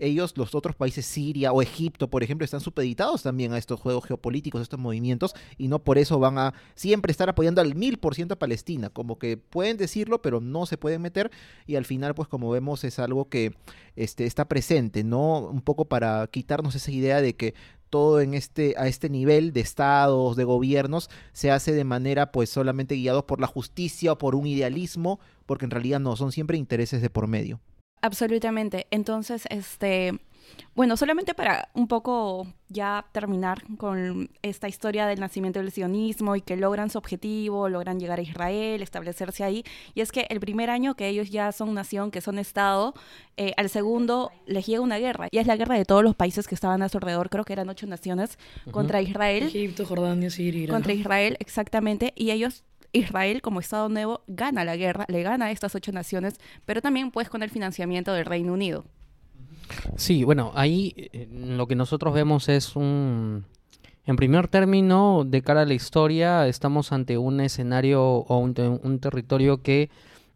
[0.00, 4.04] ellos, los otros países, Siria o Egipto, por ejemplo, están supeditados también a estos juegos
[4.06, 7.98] geopolíticos, a estos movimientos, y no por eso van a siempre estar apoyando al mil
[7.98, 8.90] por ciento a Palestina.
[8.90, 11.30] Como que pueden decirlo, pero no se pueden meter,
[11.66, 13.54] y al final, pues como vemos, es algo que
[13.96, 15.40] este, está presente, ¿no?
[15.40, 17.54] Un poco para quitarnos esa idea de que
[17.90, 22.48] todo en este a este nivel de estados, de gobiernos se hace de manera pues
[22.48, 26.56] solamente guiados por la justicia o por un idealismo, porque en realidad no son siempre
[26.56, 27.60] intereses de por medio.
[28.02, 28.86] Absolutamente.
[28.90, 30.18] Entonces, este,
[30.74, 36.40] bueno, solamente para un poco ya terminar con esta historia del nacimiento del sionismo y
[36.40, 39.64] que logran su objetivo, logran llegar a Israel, establecerse ahí.
[39.94, 42.94] Y es que el primer año que ellos ya son nación, que son Estado,
[43.36, 45.28] eh, al segundo les llega una guerra.
[45.30, 47.52] Y es la guerra de todos los países que estaban a su alrededor, creo que
[47.52, 48.38] eran ocho naciones,
[48.70, 49.44] contra Israel.
[49.44, 50.68] Egipto, Jordania, Siria.
[50.68, 52.12] Contra Israel, exactamente.
[52.16, 56.40] Y ellos Israel como Estado nuevo gana la guerra, le gana a estas ocho naciones,
[56.64, 58.84] pero también pues con el financiamiento del Reino Unido.
[59.96, 63.44] Sí, bueno, ahí eh, lo que nosotros vemos es un...
[64.06, 68.98] En primer término, de cara a la historia, estamos ante un escenario o un, un
[68.98, 69.90] territorio que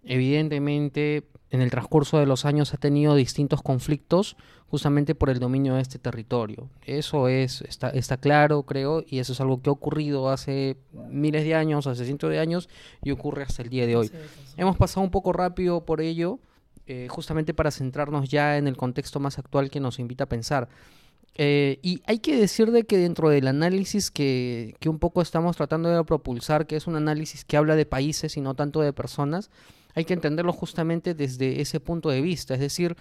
[0.05, 4.37] evidentemente en el transcurso de los años ha tenido distintos conflictos
[4.67, 6.69] justamente por el dominio de este territorio.
[6.85, 10.77] Eso es, está, está claro, creo, y eso es algo que ha ocurrido hace
[11.11, 12.69] miles de años, hace cientos de años,
[13.05, 14.11] y ocurre hasta el día de hoy.
[14.57, 16.41] Hemos pasado un poco rápido por ello,
[16.89, 20.69] eh, justamente para centrarnos ya en el contexto más actual que nos invita a pensar.
[21.37, 25.57] Eh, y hay que decir de que dentro del análisis que, que un poco estamos
[25.57, 28.93] tratando de propulsar, que es un análisis que habla de países y no tanto de
[28.93, 29.51] personas,
[29.95, 32.97] hay que entenderlo justamente desde ese punto de vista, es decir,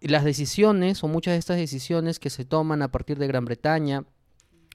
[0.00, 4.04] las decisiones o muchas de estas decisiones que se toman a partir de Gran Bretaña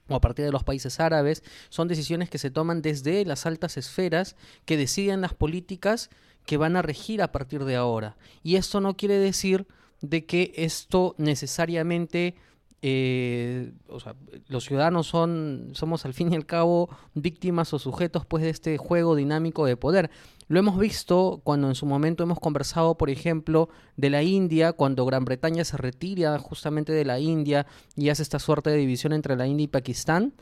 [0.08, 3.76] o a partir de los países árabes son decisiones que se toman desde las altas
[3.76, 6.10] esferas que deciden las políticas
[6.44, 8.16] que van a regir a partir de ahora.
[8.42, 9.66] Y esto no quiere decir
[10.00, 12.34] de que esto necesariamente
[12.82, 13.72] eh,
[14.48, 18.76] los ciudadanos son, somos al fin y al cabo víctimas o sujetos pues de este
[18.76, 20.10] juego dinámico de poder.
[20.48, 25.06] Lo hemos visto cuando en su momento hemos conversado, por ejemplo, de la India, cuando
[25.06, 27.66] Gran Bretaña se retira justamente de la India
[27.96, 30.34] y hace esta suerte de división entre la India y Pakistán.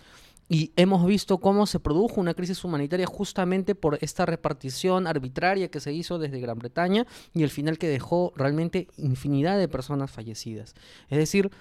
[0.53, 5.79] Y hemos visto cómo se produjo una crisis humanitaria justamente por esta repartición arbitraria que
[5.79, 10.75] se hizo desde Gran Bretaña y el final que dejó realmente infinidad de personas fallecidas.
[11.09, 11.53] Es decir,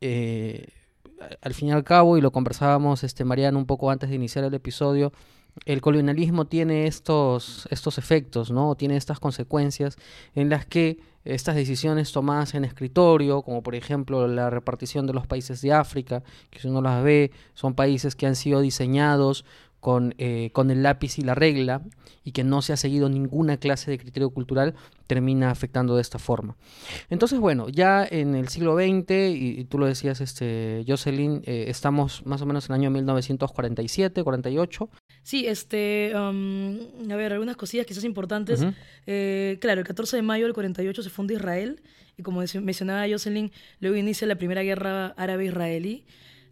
[0.00, 0.68] eh,
[1.40, 4.44] al fin y al cabo, y lo conversábamos este, Mariano un poco antes de iniciar
[4.44, 5.12] el episodio,
[5.64, 8.74] el colonialismo tiene estos, estos efectos, ¿no?
[8.74, 9.96] Tiene estas consecuencias
[10.34, 15.26] en las que estas decisiones tomadas en escritorio, como por ejemplo la repartición de los
[15.26, 19.44] países de África, que si uno las ve, son países que han sido diseñados
[19.80, 21.82] con, eh, con el lápiz y la regla
[22.24, 24.74] y que no se ha seguido ninguna clase de criterio cultural,
[25.06, 26.56] termina afectando de esta forma.
[27.08, 32.26] Entonces, bueno, ya en el siglo XX, y, tú lo decías, este, Jocelyn, eh, estamos
[32.26, 34.90] más o menos en el año 1947, 48.
[35.22, 36.78] Sí, este, um,
[37.12, 38.66] a ver, algunas cosillas quizás importantes.
[39.06, 41.80] Eh, claro, el 14 de mayo del 48 se funda Israel,
[42.18, 46.04] y como mencionaba Jocelyn, luego inicia la primera guerra árabe-israelí.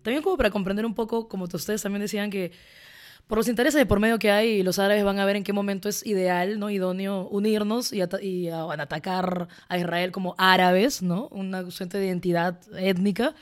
[0.03, 2.53] También como para comprender un poco, como ustedes también decían, que
[3.27, 5.53] por los intereses de por medio que hay, los árabes van a ver en qué
[5.53, 6.71] momento es ideal, ¿no?
[6.71, 11.29] Idóneo unirnos y, y atacar a Israel como árabes, ¿no?
[11.29, 13.35] Una suerte de identidad étnica.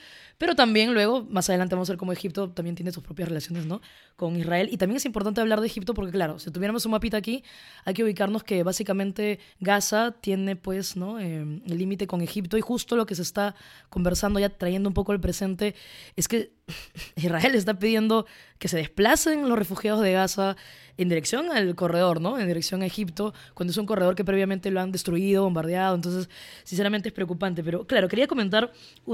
[0.42, 3.64] Pero también luego, más adelante vamos a ver cómo Egipto también tiene sus propias relaciones
[3.64, 3.80] ¿no?
[4.16, 4.68] con Israel.
[4.72, 7.44] Y también es importante hablar de Egipto porque, claro, si tuviéramos un mapita aquí,
[7.84, 11.20] hay que ubicarnos que básicamente Gaza tiene pues ¿no?
[11.20, 13.54] Em, el límite con Egipto y justo lo que se está
[13.88, 15.76] conversando ya trayendo un poco el presente
[16.16, 16.50] es que
[17.14, 18.26] Israel está pidiendo
[18.58, 20.56] que se desplacen los refugiados de Gaza
[20.96, 22.38] en dirección al corredor, ¿no?
[22.38, 25.94] En dirección a Egipto, cuando es un corredor que previamente lo han destruido, bombardeado.
[25.94, 26.28] Entonces,
[26.64, 27.62] sinceramente es preocupante.
[27.64, 28.72] Pero claro, quería comentar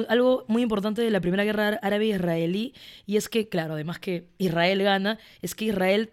[0.09, 2.75] algo muy importante de la Primera Guerra Árabe-Israelí,
[3.07, 6.11] y es que, claro, además que Israel gana, es que Israel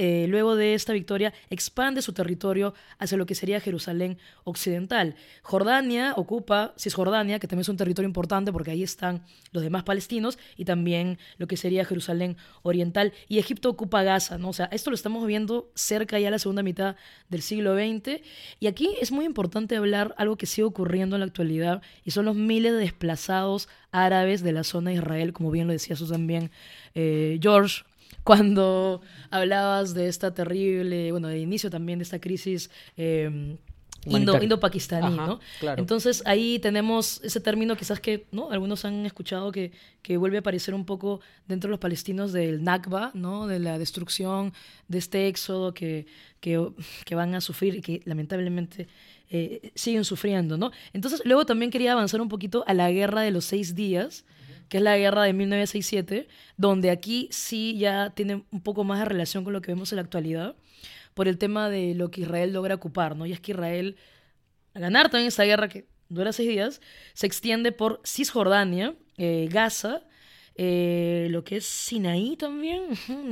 [0.00, 5.16] eh, luego de esta victoria, expande su territorio hacia lo que sería Jerusalén occidental.
[5.42, 10.38] Jordania ocupa Cisjordania, que también es un territorio importante porque ahí están los demás palestinos,
[10.56, 13.12] y también lo que sería Jerusalén oriental.
[13.26, 14.50] Y Egipto ocupa Gaza, ¿no?
[14.50, 16.94] O sea, esto lo estamos viendo cerca ya a la segunda mitad
[17.28, 18.22] del siglo XX.
[18.60, 22.24] Y aquí es muy importante hablar algo que sigue ocurriendo en la actualidad, y son
[22.24, 26.28] los miles de desplazados árabes de la zona de Israel, como bien lo decía Susan
[26.28, 26.52] bien
[26.94, 27.82] eh, George
[28.28, 33.56] cuando hablabas de esta terrible, bueno, de inicio también de esta crisis eh,
[34.04, 35.40] indo, pakistaní ¿no?
[35.78, 38.50] Entonces ahí tenemos ese término quizás que, ¿no?
[38.50, 42.62] Algunos han escuchado que, que vuelve a aparecer un poco dentro de los palestinos del
[42.62, 43.46] Nakba, ¿no?
[43.46, 44.52] De la destrucción,
[44.88, 46.06] de este éxodo que,
[46.40, 46.62] que,
[47.06, 48.88] que van a sufrir y que lamentablemente
[49.30, 50.70] eh, siguen sufriendo, ¿no?
[50.92, 54.26] Entonces luego también quería avanzar un poquito a la guerra de los seis días,
[54.68, 59.06] que es la guerra de 1967, donde aquí sí ya tiene un poco más de
[59.06, 60.56] relación con lo que vemos en la actualidad,
[61.14, 63.26] por el tema de lo que Israel logra ocupar, ¿no?
[63.26, 63.96] Y es que Israel,
[64.74, 66.80] a ganar también esa guerra que dura seis días,
[67.14, 70.02] se extiende por Cisjordania, eh, Gaza,
[70.60, 72.82] eh, lo que es Sinaí también,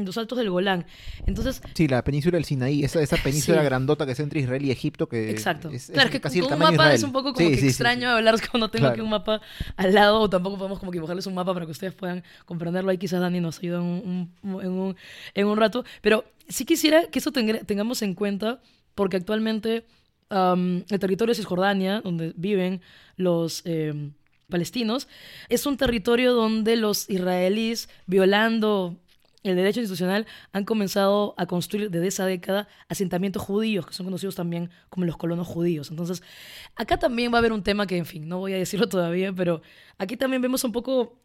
[0.05, 0.87] los altos del Golán.
[1.27, 4.71] Entonces, sí, la península del Sinaí, esa, esa península grandota que es entre Israel y
[4.71, 5.69] Egipto, que exacto.
[5.71, 8.71] es, claro, que casi con un mapa es un poco como que extraño hablar cuando
[8.71, 9.41] tengo aquí un mapa
[9.77, 12.93] al lado, o tampoco podemos como que dibujarles un mapa para que ustedes puedan comprenderlo.
[12.93, 14.97] Ahí quizás Dani nos ayuda un, en, un,
[15.35, 18.61] en un rato, pero sí quisiera que eso tengamos en cuenta,
[18.95, 19.85] porque actualmente
[20.31, 22.83] el territorio de Cisjordania, donde viven
[23.17, 23.62] los...
[23.65, 24.12] Eh,
[24.48, 25.09] palestinos,
[25.48, 28.96] es un territorio donde los israelíes, violando
[29.42, 34.35] el derecho institucional, han comenzado a construir desde esa década asentamientos judíos, que son conocidos
[34.35, 35.90] también como los colonos judíos.
[35.90, 36.22] Entonces,
[36.74, 39.32] acá también va a haber un tema que, en fin, no voy a decirlo todavía,
[39.32, 39.62] pero
[39.98, 41.20] aquí también vemos un poco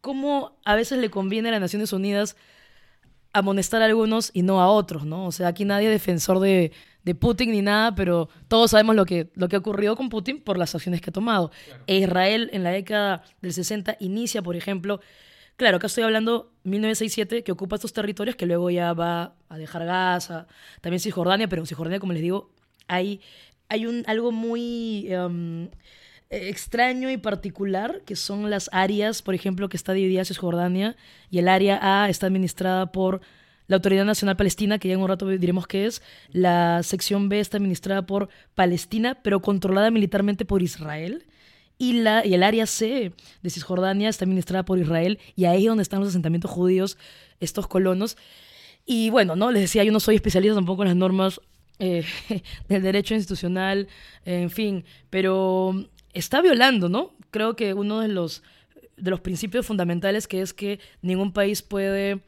[0.00, 2.36] cómo a veces le conviene a las Naciones Unidas
[3.32, 5.26] amonestar a algunos y no a otros, ¿no?
[5.26, 6.72] O sea, aquí nadie es defensor de,
[7.04, 10.40] de Putin ni nada, pero todos sabemos lo que, lo que ha ocurrido con Putin
[10.40, 11.50] por las acciones que ha tomado.
[11.86, 15.00] E Israel en la década del 60 inicia, por ejemplo,
[15.56, 19.84] claro, acá estoy hablando 1967, que ocupa estos territorios, que luego ya va a dejar
[19.84, 20.46] Gaza,
[20.80, 22.50] también Cisjordania, pero en Cisjordania, como les digo,
[22.88, 23.20] hay,
[23.68, 25.06] hay un, algo muy...
[25.08, 25.70] Em,
[26.30, 30.96] extraño y particular, que son las áreas, por ejemplo, que está dividida Cisjordania,
[31.28, 33.20] y el área A está administrada por
[33.70, 36.02] la Autoridad Nacional Palestina, que ya en un rato diremos qué es.
[36.32, 41.24] La sección B está administrada por Palestina, pero controlada militarmente por Israel.
[41.78, 45.68] Y, la, y el área C de Cisjordania está administrada por Israel, y ahí es
[45.68, 46.98] donde están los asentamientos judíos,
[47.38, 48.16] estos colonos.
[48.86, 49.52] Y bueno, ¿no?
[49.52, 51.40] Les decía, yo no soy especialista tampoco en las normas
[51.78, 52.04] eh,
[52.68, 53.86] del derecho institucional,
[54.24, 57.14] en fin, pero está violando, ¿no?
[57.30, 58.42] Creo que uno de los,
[58.96, 62.18] de los principios fundamentales que es que ningún país puede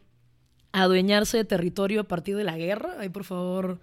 [0.72, 2.96] adueñarse de territorio a partir de la guerra.
[2.98, 3.78] Ahí, por favor.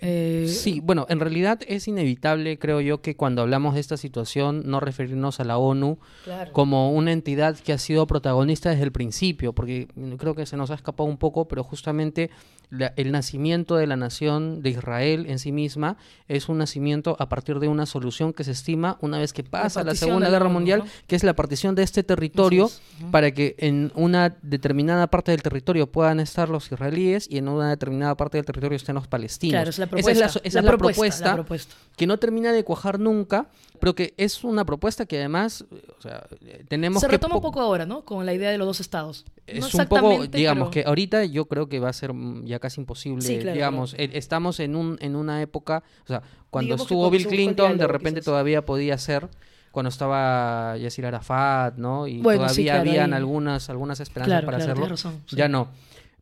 [0.00, 4.62] Eh, Sí, bueno, en realidad es inevitable, creo yo, que cuando hablamos de esta situación
[4.66, 6.52] no referirnos a la ONU claro.
[6.52, 10.70] como una entidad que ha sido protagonista desde el principio, porque creo que se nos
[10.70, 12.30] ha escapado un poco, pero justamente
[12.70, 15.96] la- el nacimiento de la nación de Israel en sí misma
[16.28, 19.82] es un nacimiento a partir de una solución que se estima una vez que pasa
[19.84, 20.84] la Segunda Guerra Mundial, ¿no?
[21.06, 22.70] que es la partición de este territorio
[23.10, 27.70] para que en una determinada parte del territorio puedan estar los israelíes y en una
[27.70, 29.54] determinada parte del territorio estén los palestinos.
[29.54, 31.74] Claro, es la Esa es la, esa es la propuesta, la propuesta.
[31.96, 33.46] que no termina de cuajar nunca,
[33.80, 36.26] pero que es una propuesta que además, eh, o sea,
[36.68, 38.04] tenemos Se que retoma un poco ahora, ¿no?
[38.04, 39.24] Con la idea de los dos estados.
[39.52, 42.44] No es un poco, digamos, pero- que ahorita yo creo que va a ser mm,
[42.44, 44.04] ya casi imposible, Sí, claro, digamos, claro.
[44.12, 47.86] eh, estamos en un en una época, o sea, cuando Digamos estuvo Bill Clinton, de
[47.86, 48.24] repente quizás.
[48.26, 49.28] todavía podía ser
[49.70, 52.06] cuando estaba Yasir Arafat, ¿no?
[52.06, 54.74] Y Bueno, todavía sí, claro, habían ahí- algunas algunas esperanzas para hacerlo.
[54.74, 55.36] tienes razón, sí.
[55.36, 55.68] Ya no.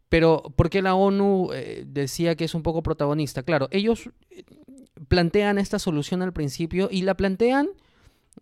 [0.08, 3.42] Pero, ¿por qué la ONU eh, decía que es un poco protagonista?
[3.42, 4.44] Claro, ellos eh,
[5.08, 7.68] plantean esta solución al principio y la plantean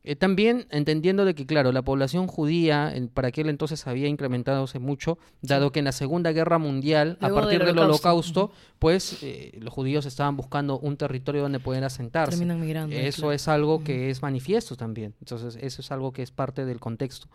[0.03, 4.67] eh, también entendiendo de que, claro, la población judía en- para aquel entonces había incrementado
[4.81, 8.75] mucho, dado que en la Segunda Guerra Mundial, Luego a partir del del Holocausto, Holocausto,
[8.79, 12.33] pues eh, los judíos estaban buscando un territorio donde poder asentarse.
[12.33, 12.95] Terminan migrando.
[12.95, 13.33] Eso claro.
[13.33, 15.15] es algo que es manifiesto también.
[15.21, 17.29] Entonces, eso es algo que es parte del contexto.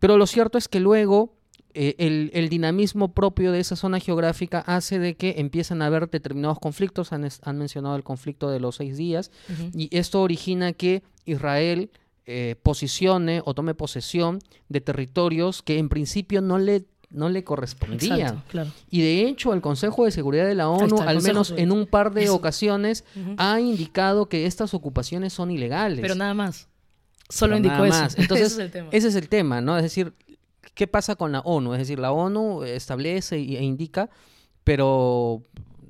[0.00, 1.36] Pero lo cierto es que luego
[1.74, 6.08] eh, el, el dinamismo propio de esa zona geográfica hace de que empiezan a haber
[6.10, 7.12] determinados conflictos.
[7.12, 7.22] Han,
[7.58, 9.30] mencionado el conflicto de los seis días.
[9.74, 11.90] Y esto origina que Israel
[12.26, 17.40] eh, posicione o tome posesión de territorios que en principio no le, no le.
[17.40, 18.70] Exacto, claro.
[18.90, 21.72] Y de hecho, el Consejo de Seguridad de la ONU, está, al menos de- en
[21.72, 22.34] un par de Eso.
[22.34, 23.04] ocasiones,
[23.38, 26.00] ha indicado que estas ocupaciones son ilegales.
[26.00, 26.68] Pero nada más.
[27.28, 27.98] Solo Pero indicó nada eso.
[28.04, 28.18] más.
[28.18, 28.88] Entonces, Ese es el tema.
[28.92, 29.76] Ese es el tema, ¿no?
[29.76, 30.12] Es decir,
[30.74, 31.74] ¿qué pasa con la ONU?
[31.74, 34.10] Es decir, la ONU establece e indica,
[34.64, 35.42] pero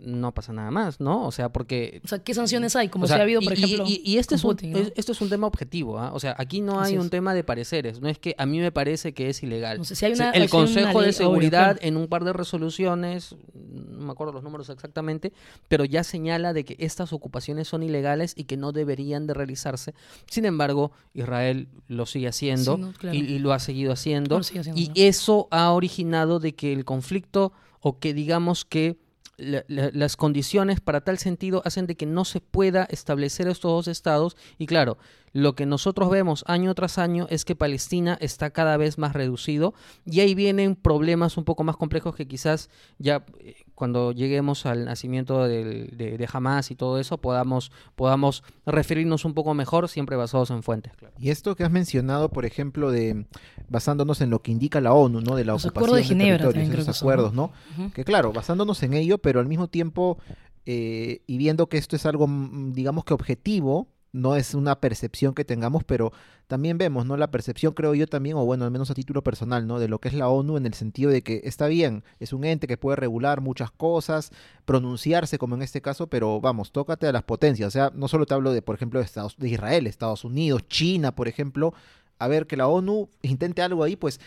[0.05, 1.27] no pasa nada más, ¿no?
[1.27, 2.01] O sea, porque...
[2.05, 2.88] O sea, ¿qué sanciones hay?
[2.88, 4.45] Como o sea, si ha habido, y- por y- ejemplo, Y, y este, con es
[4.45, 4.79] un, Putin, ¿no?
[4.95, 6.11] es- un tema objetivo, ¿ah?
[6.12, 8.73] O sea, aquí no hay un tema de pareceres, no es que a mí me
[8.73, 9.79] parece que es ilegal.
[9.79, 12.25] No sé, si hay O sea, una- el hay Consejo de Seguridad en un par
[12.25, 15.33] de resoluciones, no me acuerdo los números exactamente,
[15.69, 19.95] pero ya señala de que estas ocupaciones son ilegales y que no deberían de realizarse.
[20.31, 23.17] Sin embargo, Israel lo sigue haciendo Sí, no, claro.
[23.17, 24.43] y, y lo ha seguido haciendo.
[24.43, 28.97] Sigue haciendo, y eso ha originado de que el conflicto o que digamos que
[29.37, 33.71] la- la- las condiciones para tal sentido hacen de que no se pueda establecer estos
[33.71, 34.37] dos estados.
[34.59, 34.99] Y claro,
[35.33, 39.75] lo que nosotros vemos año tras año es que Palestina está cada vez más reducido.
[40.05, 42.68] Y ahí vienen problemas un poco más complejos que quizás
[42.99, 48.45] ya eh, cuando lleguemos al nacimiento del- de, de Hamas y todo eso podamos, podamos
[48.67, 50.93] referirnos un poco mejor, siempre basados en fuentes.
[50.97, 51.15] claro.
[51.19, 53.27] Y esto que has mencionado, por ejemplo, de
[53.69, 55.35] basándonos en lo que indica la ONU, ¿no?
[55.37, 57.13] De la Los ocupación de Ginebra territorios, también creo esos que son, ¿no?
[57.13, 57.35] acuerdos,
[57.79, 57.93] ¿no?
[57.93, 60.19] Que claro, basándonos en ello, pero al mismo tiempo
[60.67, 65.35] eh, y viendo que esto es algo, mm, digamos que objetivo, no es una percepción
[65.35, 66.12] que tengamos, pero
[66.46, 67.16] también vemos, ¿no?
[67.16, 69.79] La percepción, creo yo también, o bueno, al menos a título personal, ¿no?
[69.79, 72.44] De lo que es la ONU en el sentido de que está bien, es un
[72.44, 74.31] ente que puede regular muchas cosas,
[74.66, 77.68] pronunciarse como en este caso, pero vamos, tócate a las potencias.
[77.68, 80.68] O sea, no solo te hablo de, por ejemplo, de, Estados, de Israel, Estados Unidos,
[80.68, 81.72] China, por ejemplo.
[82.18, 84.20] A ver, que la ONU intente algo ahí, pues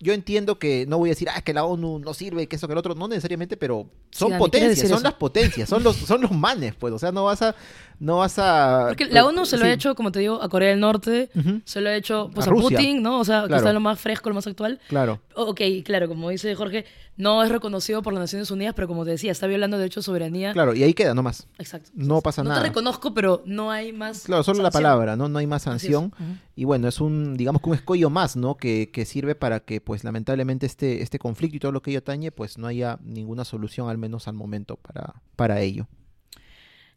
[0.00, 2.68] yo entiendo que no voy a decir, ah, que la ONU no sirve, que eso,
[2.68, 5.04] que el otro, no necesariamente, pero son Dani, ¿quieres potencias, son eso?
[5.04, 7.56] las potencias, son los, son los manes, pues, o sea, no vas a,
[8.00, 8.86] no vas a...
[8.88, 9.70] Porque la ONU se lo sí.
[9.70, 11.30] ha hecho, como te digo, a Corea del Norte,
[11.64, 12.50] se lo ha hecho pues, A.
[12.50, 13.18] Putin, ¿no?
[13.18, 14.80] O sea, que está lo más fresco, lo más actual.
[14.88, 16.84] Claro, Ok, claro, como dice Jorge,
[17.16, 20.02] no es reconocido por las Naciones Unidas, pero como te decía, está violando de hecho
[20.02, 20.52] soberanía.
[20.52, 21.46] claro, y ahí queda nomás.
[21.58, 21.90] Exacto.
[21.94, 22.62] No pasa no nada.
[22.62, 24.24] te reconozco, pero no hay más.
[24.24, 25.28] Claro, solo la palabra, ¿no?
[25.28, 26.12] No hay más sanción.
[26.56, 28.56] Y bueno, es un, digamos que un escollo más, ¿no?
[28.56, 32.00] Que, que sirve para que, pues, lamentablemente este, este conflicto y todo lo que ello
[32.00, 35.86] atañe, pues no haya ninguna solución, al menos al momento, para, para ello.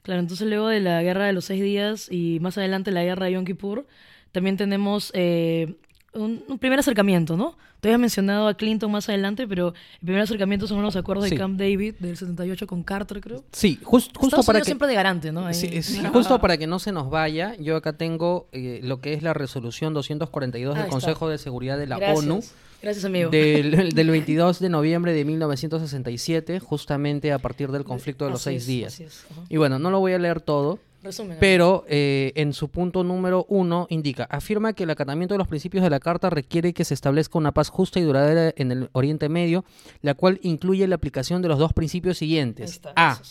[0.04, 3.26] Claro, entonces luego de la guerra de los seis días y más adelante la guerra
[3.28, 3.86] de Yom Kippur,
[4.32, 5.76] también tenemos eh,
[6.14, 7.56] un, un primer acercamiento, ¿no?
[7.82, 9.70] Te habías mencionado a Clinton más adelante, pero
[10.02, 11.32] el primer acercamiento son los acuerdos Sí.
[11.32, 13.44] de Camp David del 78 con Carter, creo.
[13.52, 14.70] Sí, jus- justo Estados para Unidos que...
[14.70, 15.52] siempre de garante, ¿no?
[15.54, 15.82] Sí,
[16.14, 19.34] justo para que no se nos vaya, yo acá tengo eh, lo que es la
[19.34, 20.92] resolución 242 Ahí del está.
[20.92, 22.20] Consejo de Seguridad de la Gracias.
[22.20, 22.42] ONU
[22.82, 23.30] Gracias, amigo.
[23.30, 28.52] del, del 22 de noviembre de 1967, justamente a partir del conflicto de los Así
[28.52, 28.94] seis es, días.
[28.94, 29.42] así es, ajá.
[29.50, 31.38] Y bueno, no lo voy a leer todo, Resumen.
[31.40, 35.84] pero eh, en su punto número uno indica, afirma que el acatamiento de los principios
[35.84, 39.30] de la Carta requiere que se establezca una paz justa y duradera en el Oriente
[39.30, 39.64] Medio,
[40.02, 42.72] la cual incluye la aplicación de los dos principios siguientes.
[42.72, 43.22] está, A.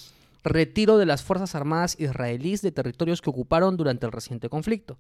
[0.43, 4.97] Retiro de las Fuerzas Armadas israelíes de territorios que ocuparon durante el reciente conflicto.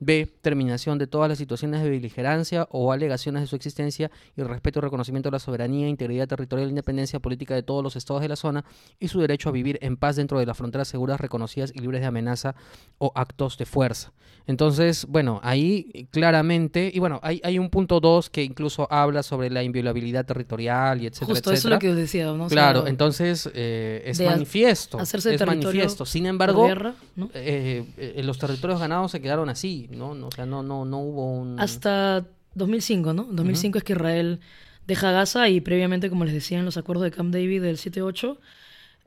[0.00, 0.28] B.
[0.42, 4.82] Terminación de todas las situaciones de beligerancia o alegaciones de su existencia y respeto y
[4.82, 8.36] reconocimiento de la soberanía, integridad territorial e independencia política de todos los estados de la
[8.36, 8.64] zona
[8.98, 12.00] y su derecho a vivir en paz dentro de las fronteras seguras, reconocidas y libres
[12.00, 12.54] de amenaza
[12.98, 14.12] o actos de fuerza.
[14.46, 19.50] Entonces, bueno, ahí claramente, y bueno, hay, hay un punto 2 que incluso habla sobre
[19.50, 22.44] la inviolabilidad territorial y etcétera, Justo, eso es lo que os decía, ¿no?
[22.44, 24.98] O sea, Claro, entonces eh, es manifiesto.
[24.98, 26.06] hacerse es manifiesto.
[26.06, 27.30] Sin embargo, guerra, ¿no?
[27.34, 30.10] eh, eh, los territorios ganados se quedaron así, ¿no?
[30.10, 31.60] O sea, no, no, no hubo un...
[31.60, 33.24] Hasta 2005, ¿no?
[33.30, 34.40] 2005 es que Israel
[34.86, 38.38] deja Gaza y previamente, como les decía en los acuerdos de Camp David del 7-8,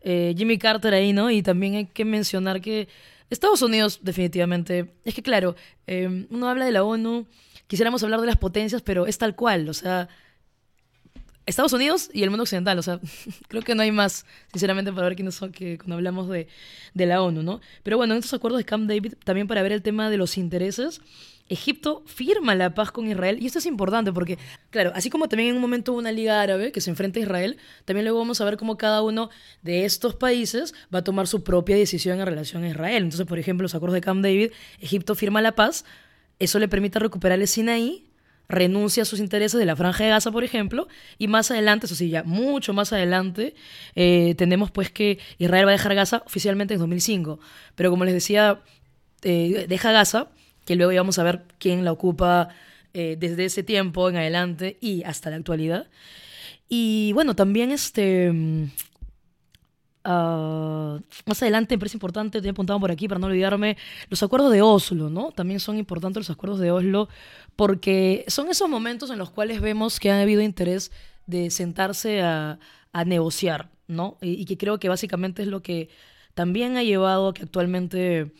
[0.02, 1.30] eh, Jimmy Carter ahí, ¿no?
[1.30, 2.88] Y también hay que mencionar que
[3.30, 5.56] Estados Unidos definitivamente, es que claro,
[5.88, 7.26] eh, uno habla de la ONU,
[7.68, 10.08] quisiéramos hablar de las potencias, pero es tal cual, o sea,
[11.46, 13.00] Estados Unidos y el mundo occidental, o sea,
[13.48, 16.48] creo que no hay más, sinceramente, para ver quiénes son que cuando hablamos de,
[16.94, 17.62] de la ONU, ¿no?
[17.84, 20.38] Pero bueno, en estos acuerdos de Camp David, también para ver el tema de los
[20.38, 21.02] intereses,
[21.50, 24.38] Egipto firma la paz con Israel y esto es importante porque,
[24.70, 27.24] claro, así como también en un momento hubo una liga árabe que se enfrenta a
[27.24, 29.30] Israel, también luego vamos a ver cómo cada uno
[29.62, 33.04] de estos países va a tomar su propia decisión en relación a Israel.
[33.04, 35.84] Entonces, por ejemplo, los acuerdos de Camp David, Egipto firma la paz,
[36.40, 38.06] eso le permite recuperar el Sinaí,
[38.54, 40.88] renuncia a sus intereses de la franja de Gaza, por ejemplo,
[41.18, 43.56] y más adelante, eso sí, ya mucho más adelante,
[43.96, 47.40] eh, tenemos pues que Israel va a dejar Gaza oficialmente en 2005.
[47.76, 48.60] Pero como les decía,
[49.24, 50.28] eh, deja Gaza,
[50.66, 52.50] que luego íbamos a ver quién la ocupa
[52.94, 55.88] eh, desde ese tiempo en adelante y hasta la actualidad.
[56.70, 58.32] Y bueno, también este...
[58.32, 58.72] mm,
[60.04, 63.78] ah, más adelante, me parece importante, te he apuntado por aquí para no olvidarme,
[64.10, 65.32] los acuerdos de Oslo, ¿no?
[65.32, 67.10] También son importantes los acuerdos de Oslo
[67.56, 70.92] porque son esos momentos en los cuales vemos que ha habido interés
[71.26, 72.60] de sentarse a,
[73.06, 74.18] negociar, ¿no?
[74.22, 75.90] Y, y que creo que básicamente es lo que
[76.34, 78.32] también ha llevado a que actualmente,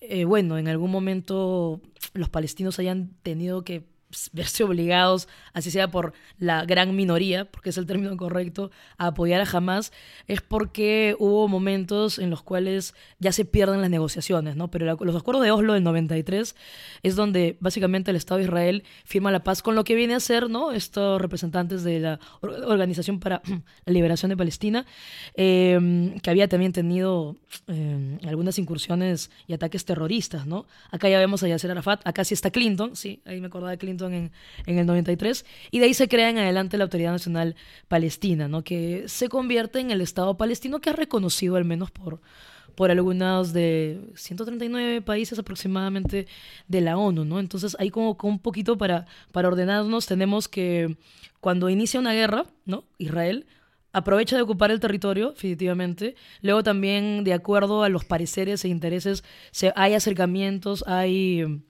[0.00, 1.80] eh, bueno, en algún momento
[2.12, 3.84] los palestinos hayan tenido que
[4.32, 9.40] verse obligados, así sea por la gran minoría, porque es el término correcto, a apoyar
[9.40, 9.92] a Hamas,
[10.26, 14.70] es porque hubo momentos en los cuales ya se pierden las negociaciones, ¿no?
[14.70, 16.54] Pero los acuerdos de Oslo del 93
[17.02, 20.20] es donde básicamente el Estado de Israel firma la paz con lo que viene a
[20.20, 20.72] ser, ¿no?
[20.72, 23.42] Estos representantes de la Or- Organización para
[23.86, 24.86] la Liberación de Palestina,
[25.34, 27.36] eh, que había también tenido
[27.68, 30.66] eh, algunas incursiones y ataques terroristas, ¿no?
[30.90, 33.78] Acá ya vemos a Yasser Arafat, acá sí está Clinton, sí, ahí me acordaba de
[33.78, 34.30] Clinton en,
[34.66, 37.56] el 93, y de ahí se crea en adelante la Autoridad Nacional
[37.88, 38.62] Palestina, ¿no?
[38.62, 42.20] Que se convierte en el Estado palestino que es reconocido al menos por,
[42.74, 46.26] por algunos de 139 países aproximadamente
[46.68, 47.40] de la ONU, ¿no?
[47.40, 50.96] Entonces, ahí como, como un poquito para, para ordenarnos, tenemos que
[51.40, 52.84] cuando inicia una guerra, ¿no?
[52.98, 53.46] Israel
[53.94, 56.16] aprovecha de ocupar el territorio, definitivamente.
[56.42, 61.62] Luego también, de acuerdo a los pareceres e intereses, se, hay acercamientos, hay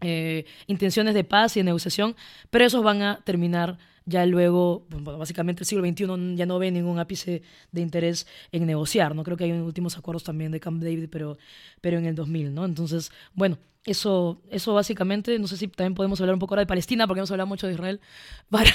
[0.00, 2.16] eh, intenciones de paz y de negociación,
[2.50, 6.70] pero esos van a terminar ya luego, bueno, básicamente el siglo XXI ya no ve
[6.70, 7.42] ningún ápice
[7.72, 9.24] de interés en negociar, ¿no?
[9.24, 11.38] Creo que hay últimos acuerdos también de Camp David, pero,
[11.80, 12.64] pero en el 2000, ¿no?
[12.64, 16.66] Entonces, bueno, eso, eso básicamente, no sé si también podemos hablar un poco ahora de
[16.66, 18.00] Palestina, porque hemos hablado mucho de Israel,
[18.50, 18.70] para,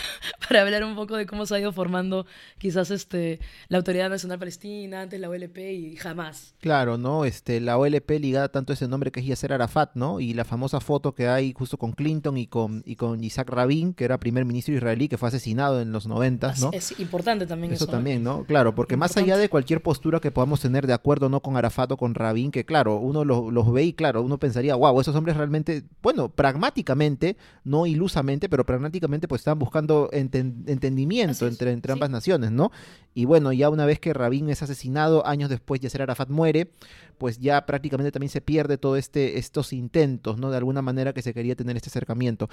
[0.47, 2.25] para hablar un poco de cómo se ha ido formando
[2.57, 6.55] quizás este, la Autoridad Nacional Palestina, antes la OLP y jamás.
[6.59, 7.25] Claro, ¿no?
[7.25, 10.19] Este, la OLP ligada tanto a ese nombre que es Yasser Arafat, ¿no?
[10.19, 13.93] Y la famosa foto que hay justo con Clinton y con, y con Isaac Rabin,
[13.93, 16.71] que era primer ministro israelí, que fue asesinado en los noventas, ¿no?
[16.73, 17.83] Es importante también eso.
[17.85, 18.43] Eso también, ¿no?
[18.45, 21.91] Claro, porque más allá de cualquier postura que podamos tener de acuerdo no con Arafat
[21.91, 25.15] o con Rabin, que claro, uno lo- los ve y claro, uno pensaría, wow, esos
[25.15, 31.71] hombres realmente, bueno, pragmáticamente, no ilusamente, pero pragmáticamente pues están buscando enten- entendimiento es, entre,
[31.71, 31.93] entre sí.
[31.93, 32.71] ambas naciones, ¿no?
[33.13, 36.71] Y bueno, ya una vez que Rabin es asesinado, años después Yasser Arafat muere,
[37.17, 40.49] pues ya prácticamente también se pierde todo este estos intentos, ¿no?
[40.49, 42.47] De alguna manera que se quería tener este acercamiento.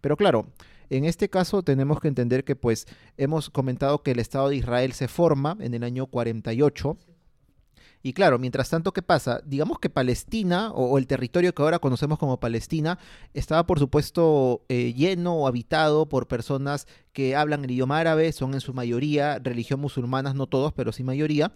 [0.00, 0.46] Pero claro,
[0.90, 2.86] en este caso tenemos que entender que pues
[3.16, 6.96] hemos comentado que el Estado de Israel se forma en el año 48.
[8.06, 9.40] Y claro, mientras tanto, ¿qué pasa?
[9.46, 12.98] Digamos que Palestina, o, el territorio que ahora conocemos como Palestina,
[13.32, 18.52] estaba por supuesto eh, lleno o habitado por personas que hablan el idioma árabe, son
[18.52, 21.54] en su mayoría religión musulmanas, no todos, pero sí mayoría.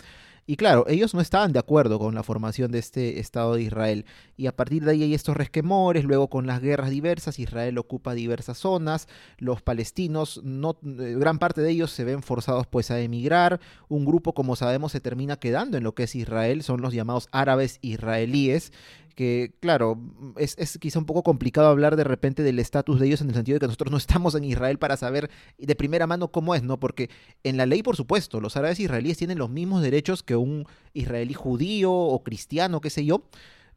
[0.50, 4.06] Y claro, ellos no estaban de acuerdo con la formación de este Estado de Israel.
[4.38, 8.14] Y a partir de ahí hay estos resquemores, luego con las guerras diversas, Israel ocupa
[8.14, 12.98] diversas zonas, los palestinos, no, eh, gran parte de ellos se ven forzados pues a
[12.98, 16.94] emigrar, un grupo como sabemos se termina quedando en lo que es Israel, son los
[16.94, 18.72] llamados árabes israelíes,
[19.18, 19.98] que claro,
[20.36, 23.34] es, es quizá un poco complicado hablar de repente del estatus de ellos en el
[23.34, 26.62] sentido de que nosotros no estamos en Israel para saber de primera mano cómo es,
[26.62, 26.78] ¿no?
[26.78, 27.10] Porque
[27.42, 31.34] en la ley, por supuesto, los árabes israelíes tienen los mismos derechos que un israelí
[31.34, 33.24] judío o cristiano, qué sé yo,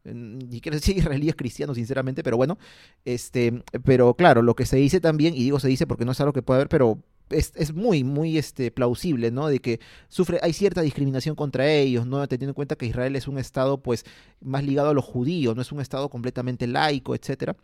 [0.04, 2.56] ni quiero decir israelíes cristianos, sinceramente, pero bueno,
[3.04, 6.20] este, pero claro, lo que se dice también, y digo se dice porque no es
[6.20, 7.00] algo que pueda haber, pero
[7.32, 9.48] es, es, muy, muy este, plausible, ¿no?
[9.48, 12.26] De que sufre, hay cierta discriminación contra ellos, ¿no?
[12.28, 14.04] Teniendo en cuenta que Israel es un estado, pues,
[14.40, 17.56] más ligado a los judíos, no es un estado completamente laico, etcétera.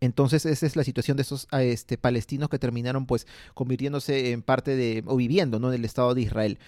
[0.00, 4.76] Entonces esa es la situación de esos este, palestinos que terminaron pues convirtiéndose en parte
[4.76, 5.70] de, o viviendo, ¿no?
[5.70, 6.58] Del Estado de Israel.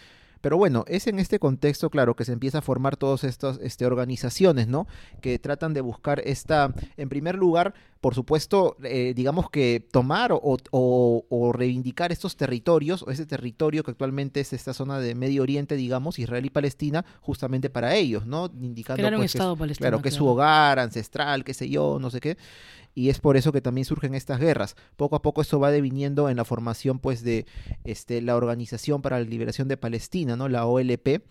[0.41, 3.85] Pero bueno, es en este contexto, claro, que se empieza a formar todas estas este,
[3.85, 4.87] organizaciones, ¿no?
[5.21, 10.57] Que tratan de buscar esta, en primer lugar, por supuesto, eh, digamos que tomar o,
[10.70, 15.76] o, reivindicar estos territorios, o ese territorio que actualmente es esta zona de Medio Oriente,
[15.76, 18.51] digamos, Israel y Palestina, justamente para ellos, ¿no?
[18.61, 22.11] Indicando pues, un estado que, claro, que es su hogar ancestral, qué sé yo, no
[22.11, 22.36] sé qué
[22.94, 24.76] y es por eso que también surgen estas guerras.
[24.96, 27.46] Poco a poco esto va deviniendo en la formación pues de
[27.84, 30.48] este, la Organización para la Liberación de Palestina, ¿no?
[30.48, 31.22] La OLP,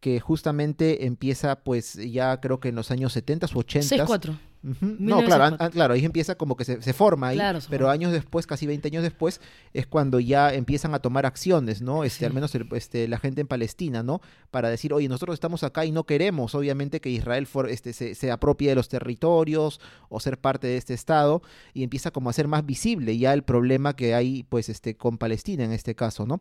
[0.00, 4.06] que justamente empieza pues ya creo que en los años 70 o 80.
[4.06, 4.38] 6-4.
[4.80, 7.38] No, claro, claro, ahí empieza como que se, forma ahí,
[7.68, 9.42] pero años después, casi 20 años después,
[9.74, 12.02] es cuando ya empiezan a tomar acciones, ¿no?
[12.02, 14.22] Este, Al menos este, la gente en Palestina, ¿no?
[14.50, 18.30] Para decir, oye, nosotros estamos acá y no queremos, obviamente, que Israel este, se, se
[18.30, 21.42] apropie de los territorios o ser parte de este Estado,
[21.74, 25.18] y empieza como a ser más visible ya el problema que hay, pues, este, con
[25.18, 26.40] Palestina en este caso, ¿no?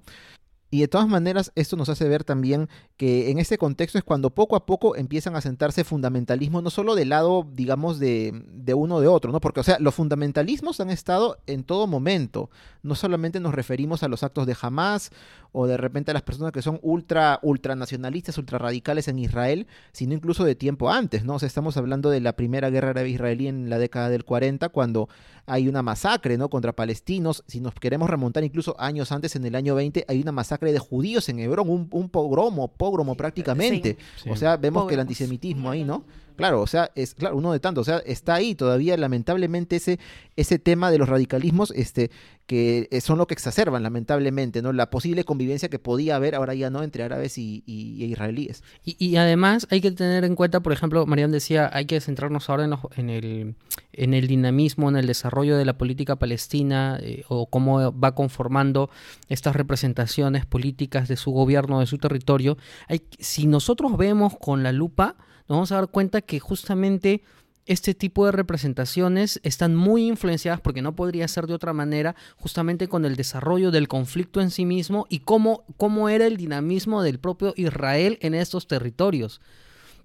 [0.74, 2.67] Y de todas maneras, esto nos hace ver también
[2.97, 6.95] que en este contexto es cuando poco a poco empiezan a sentarse fundamentalismos, no solo
[6.95, 9.39] del lado, digamos, de, de uno de otro, ¿no?
[9.39, 12.49] Porque, o sea, los fundamentalismos han estado en todo momento.
[12.82, 15.11] No solamente nos referimos a los actos de Hamas
[15.51, 20.43] o de repente a las personas que son ultra, ultranacionalistas, ultrarradicales en Israel, sino incluso
[20.43, 21.36] de tiempo antes, ¿no?
[21.36, 24.69] O sea, estamos hablando de la primera guerra árabe israelí en la década del 40,
[24.69, 25.07] cuando
[25.45, 26.49] hay una masacre, ¿no?
[26.49, 27.43] Contra palestinos.
[27.47, 30.80] Si nos queremos remontar incluso años antes, en el año 20, hay una masacre de
[30.80, 33.97] judíos en Hebrón, un, un pogromo, pogromo prácticamente.
[34.30, 36.03] O sea, vemos que el antisemitismo ahí, ¿no?
[36.36, 39.99] Claro, o sea, es claro, uno de tantos, o sea, está ahí todavía lamentablemente ese
[40.36, 42.09] ese tema de los radicalismos este
[42.47, 44.73] que eh, son lo que exacerban lamentablemente, ¿no?
[44.73, 48.63] La posible convivencia que podía haber ahora ya no entre árabes y, israelíes.
[48.84, 52.65] Y, además hay que tener en cuenta, por ejemplo, Marian decía, hay que centrarnos ahora
[52.97, 53.55] en, el
[53.93, 58.89] en el dinamismo, en el desarrollo de la política palestina eh, o cómo va conformando
[59.29, 62.57] estas representaciones políticas de su gobierno, de su territorio.
[62.89, 65.15] Hay, si nosotros vemos con la lupa
[65.48, 67.24] nos vamos a dar cuenta que justamente
[67.66, 72.88] este tipo de representaciones están muy influenciadas, porque no podría ser de otra manera, justamente
[72.88, 77.20] con el desarrollo del conflicto en sí mismo y cómo, cómo era el dinamismo del
[77.20, 79.39] propio Israel en estos territorios.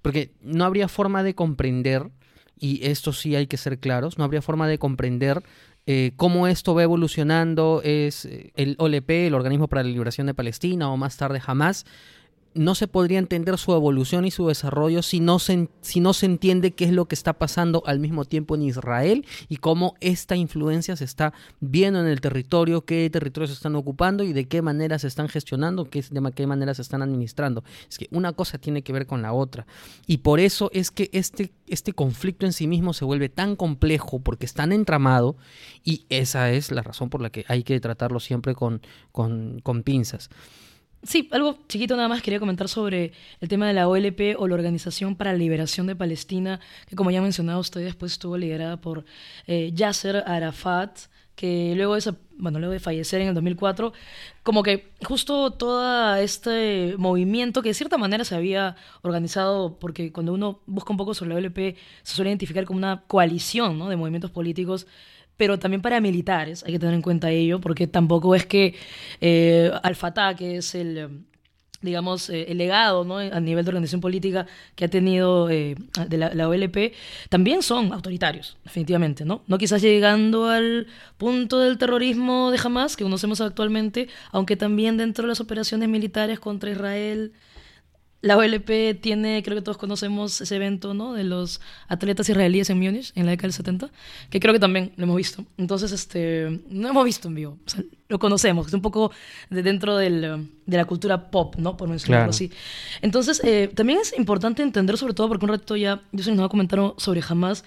[0.03, 2.11] Porque no habría forma de comprender,
[2.59, 5.43] y esto sí hay que ser claros, no habría forma de comprender
[5.87, 10.35] eh, cómo esto va evolucionando, es eh, el OLP, el Organismo para la Liberación de
[10.35, 11.87] Palestina, o más tarde Hamas,
[12.55, 16.27] no se podría entender su evolución y su desarrollo si no, se, si no se
[16.27, 20.37] entiende qué es lo que está pasando al mismo tiempo en Israel y cómo esta
[20.37, 24.63] influencia se está viendo en el territorio, qué territorios se están ocupando y de qué
[24.63, 27.65] manera se están gestionando, qué, de qué manera se están administrando.
[27.89, 29.67] Es que una cosa tiene que ver con la otra.
[30.07, 34.21] Y por eso es que este, este conflicto en sí mismo se vuelve tan complejo
[34.21, 35.37] porque es tan entramado
[35.85, 38.81] y esa es la razón por la que hay que tratarlo siempre con,
[39.13, 40.31] con, con pinzas.
[41.03, 44.55] Sí, algo chiquito nada más quería comentar sobre el tema de la OLP o la
[44.55, 49.05] Organización para la Liberación de Palestina, que como ya mencionado usted después estuvo liderada por
[49.47, 50.99] eh, Yasser Arafat,
[51.37, 53.93] que luego de, bueno, luego de fallecer en el 2004,
[54.43, 60.33] como que justo todo este movimiento que de cierta manera se había organizado, porque cuando
[60.33, 64.33] uno busca un poco sobre la OLP se suele identificar como una coalición de movimientos
[64.33, 64.89] políticos
[65.39, 68.75] pero también para militares, hay que tener en cuenta ello, porque tampoco es que
[69.23, 71.09] eh, Al-Fatah, que es el, eh,
[71.81, 73.19] digamos, eh, el legado ¿no?
[73.19, 75.77] a nivel de organización política que ha tenido de
[76.11, 76.93] la, OLP,
[77.29, 79.43] también son autoritarios, definitivamente, ¿no?
[79.47, 85.23] No quizás llegando al punto del terrorismo de Hamas que conocemos actualmente, aunque también dentro
[85.23, 87.33] de las operaciones militares contra Israel
[88.21, 91.15] la OLP tiene, creo que todos conocemos ese evento, ¿no?
[91.15, 93.91] De los atletas israelíes en Múnich en la década del 70,
[94.29, 95.45] que creo que también lo hemos visto.
[95.57, 97.59] Entonces, este, no hemos visto en vivo,
[98.09, 99.13] lo conocemos, es un poco
[99.51, 101.77] de dentro del, de la cultura pop, ¿no?
[101.77, 102.51] Por mencionarlo así.
[103.03, 106.41] Entonces, eh, también es importante entender, sobre todo porque un rato ya, yo se nos
[106.41, 107.65] va a comentar sobre Hamas,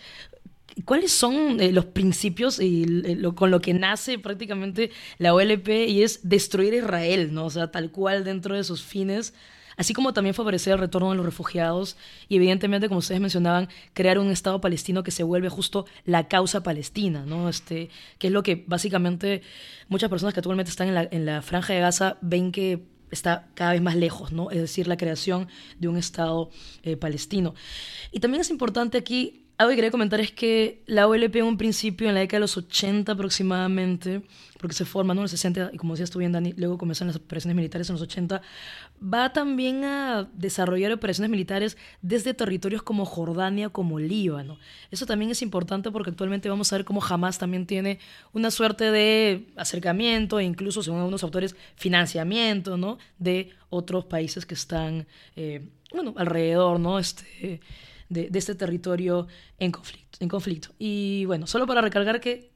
[0.86, 6.02] ¿Cuáles son eh, los principios y lo, con lo que nace prácticamente la OLP y
[6.02, 7.46] es destruir Israel, ¿no?
[7.46, 9.34] O sea, tal cual dentro de sus fines
[9.82, 11.98] así como también favorecer el retorno de los refugiados
[12.30, 16.62] y evidentemente, como ustedes mencionaban, crear un Estado palestino que se vuelve justo la causa
[16.62, 17.50] palestina, ¿no?
[17.50, 19.42] Este, que es lo que básicamente
[19.90, 23.48] muchas personas que actualmente están en la, en la franja de Gaza ven que está
[23.56, 24.52] cada vez más lejos, ¿no?
[24.52, 25.48] Es decir, la creación
[25.80, 26.52] de un Estado
[26.84, 27.56] eh, palestino.
[28.12, 31.58] Y también es importante aquí, algo que quería comentar es que la OLP en un
[31.58, 34.24] principio, en la década de los 80 aproximadamente,
[34.60, 35.22] porque se forma, ¿no?
[35.22, 37.94] En los 60, y como decías tú bien, Dani, luego comienzan las operaciones militares en
[37.94, 38.42] los 80,
[39.02, 44.58] va también a desarrollar operaciones militares desde territorios como Jordania, como Líbano.
[44.90, 48.00] Eso también es importante porque actualmente vamos a ver cómo Hamas también tiene
[48.34, 52.98] una suerte de acercamiento e incluso, según algunos autores, financiamiento, ¿no?
[53.20, 55.06] De otros países que están,
[55.36, 56.98] eh, bueno, alrededor, ¿no?
[56.98, 57.62] Este,
[58.12, 60.70] de, este territorio en conflicto, en conflicto.
[60.78, 62.52] Y bueno, solo para recargar que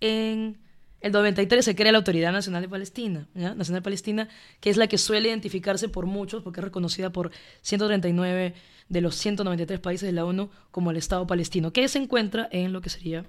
[0.00, 0.58] en
[1.00, 4.28] el 93 se crea la Autoridad Nacional de Palestina, Nacional Palestina,
[4.60, 7.30] que es la que suele identificarse por muchos, porque es reconocida por
[7.62, 8.54] 139
[8.88, 12.72] de los 193 países de la ONU como el Estado palestino, que se encuentra en
[12.72, 13.24] lo que sería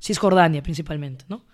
[0.00, 1.44] Cisjordania principalmente, ¿no?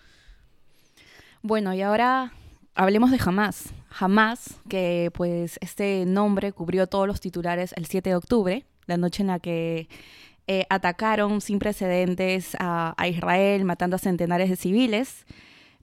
[1.43, 2.33] Bueno, y ahora
[2.75, 3.73] hablemos de Hamas.
[3.99, 9.23] Hamas, que pues este nombre cubrió todos los titulares el 7 de octubre, la noche
[9.23, 9.89] en la que
[10.47, 15.25] eh, atacaron sin precedentes a, Israel, matando a centenares de civiles.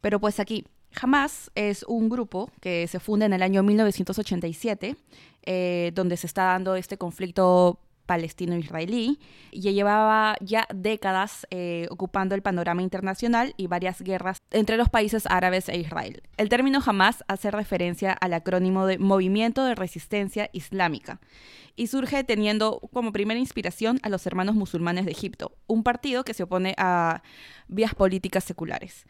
[0.02, 0.66] Pero pues aquí,
[1.02, 4.96] Hamas es un grupo que se funda en el año 1987,
[5.44, 9.20] eh, donde se está dando este conflicto palestino-israelí
[9.52, 15.26] y llevaba ya décadas eh, ocupando el panorama internacional y varias guerras entre los países
[15.28, 16.22] árabes e Israel.
[16.38, 21.20] El término Hamas hace referencia al acrónimo de Movimiento de Resistencia Islámica
[21.76, 26.34] y surge teniendo como primera inspiración a los hermanos musulmanes de Egipto, un partido que
[26.34, 27.24] se opone a
[27.68, 29.06] vías políticas seculares.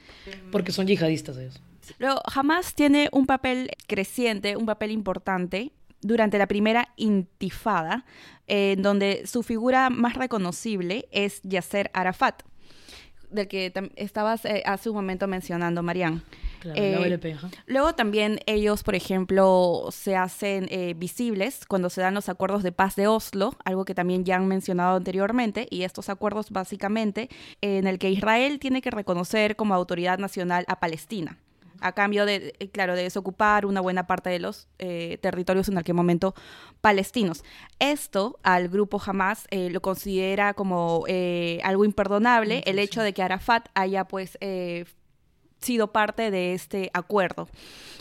[0.52, 1.62] Porque son yihadistas ellos.
[1.98, 5.72] Luego, Hamas tiene un papel creciente, un papel importante
[6.02, 8.06] durante la primera intifada,
[8.48, 12.44] en donde su figura más reconocible es Yasser Arafat,
[13.30, 16.22] del que estabas eh, hace un momento mencionando, Marianne.
[16.76, 17.18] Eh,
[17.66, 22.72] luego también ellos, por ejemplo, se hacen eh, visibles cuando se dan los acuerdos de
[22.72, 27.30] paz de Oslo, algo que también ya han mencionado anteriormente, y estos acuerdos básicamente
[27.62, 31.38] en el que Israel tiene que reconocer como autoridad nacional a Palestina
[31.82, 35.78] a cambio de, eh, claro, de desocupar una buena parte de los eh, territorios en
[35.78, 36.34] aquel momento
[36.80, 37.44] palestinos.
[37.80, 41.06] Esto al grupo Hamas eh, lo considera como
[41.64, 44.38] algo imperdonable, el hecho de que Arafat haya pues
[45.62, 47.48] sido parte de este acuerdo.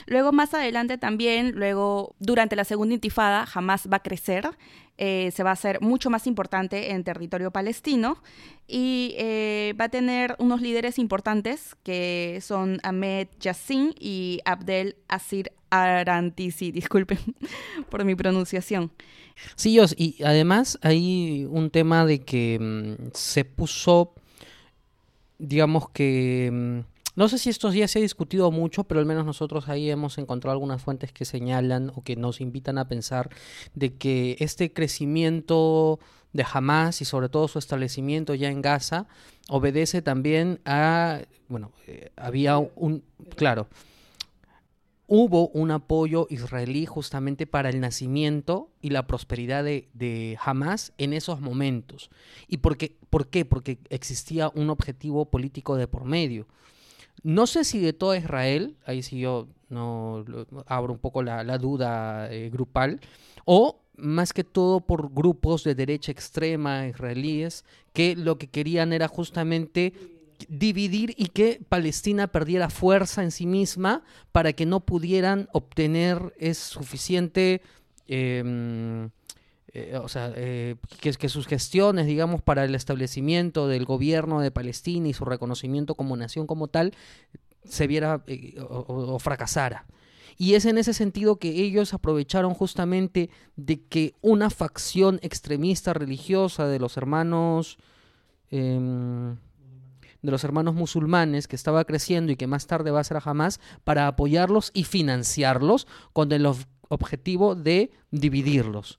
[0.06, 4.50] Luego, más adelante también, luego, durante la segunda intifada, Hamas va a crecer,
[5.02, 8.22] eh, se va a hacer mucho más importante en territorio palestino
[8.68, 15.52] y eh, va a tener unos líderes importantes que son Ahmed Yassin y Abdel Asir
[15.70, 17.18] Arantisi, disculpen
[17.88, 18.92] por mi pronunciación.
[19.54, 24.12] Sí, y además hay un tema de que mm, se puso,
[25.38, 29.26] digamos que mm, no sé si estos días se ha discutido mucho, pero al menos
[29.26, 33.30] nosotros ahí hemos encontrado algunas fuentes que señalan o que nos invitan a pensar
[33.74, 35.98] de que este crecimiento
[36.32, 39.06] de Hamas y sobre todo su establecimiento ya en Gaza
[39.48, 43.02] obedece también a, bueno, eh, había un,
[43.36, 43.66] claro,
[45.08, 51.12] hubo un apoyo israelí justamente para el nacimiento y la prosperidad de, de Hamas en
[51.12, 52.10] esos momentos.
[52.46, 52.96] ¿Y por qué?
[53.10, 53.44] por qué?
[53.44, 56.46] Porque existía un objetivo político de por medio.
[57.22, 60.24] No sé si de todo Israel, ahí sí yo no
[60.66, 63.00] abro un poco la, duda eh, grupal,
[63.44, 69.08] o más que todo por grupos de derecha extrema israelíes que lo que querían era
[69.08, 69.92] justamente
[70.48, 74.02] dividir y que Palestina perdiera fuerza en sí misma
[74.32, 77.60] para que no pudieran obtener es suficiente
[78.06, 79.10] em,
[79.72, 85.08] eh, o sea, eh, que, sus gestiones, digamos, para el establecimiento del gobierno de Palestina
[85.08, 86.92] y su reconocimiento como nación como tal,
[87.64, 89.86] se viera eh, o, fracasara.
[90.36, 96.66] Y es en ese sentido que ellos aprovecharon justamente de que una facción extremista religiosa
[96.66, 97.78] de los hermanos
[98.50, 99.36] em,
[100.22, 103.22] de los hermanos musulmanes que estaba creciendo y que más tarde va a ser a
[103.24, 106.46] Hamas para apoyarlos y financiarlos con el
[106.88, 108.98] objetivo de dividirlos.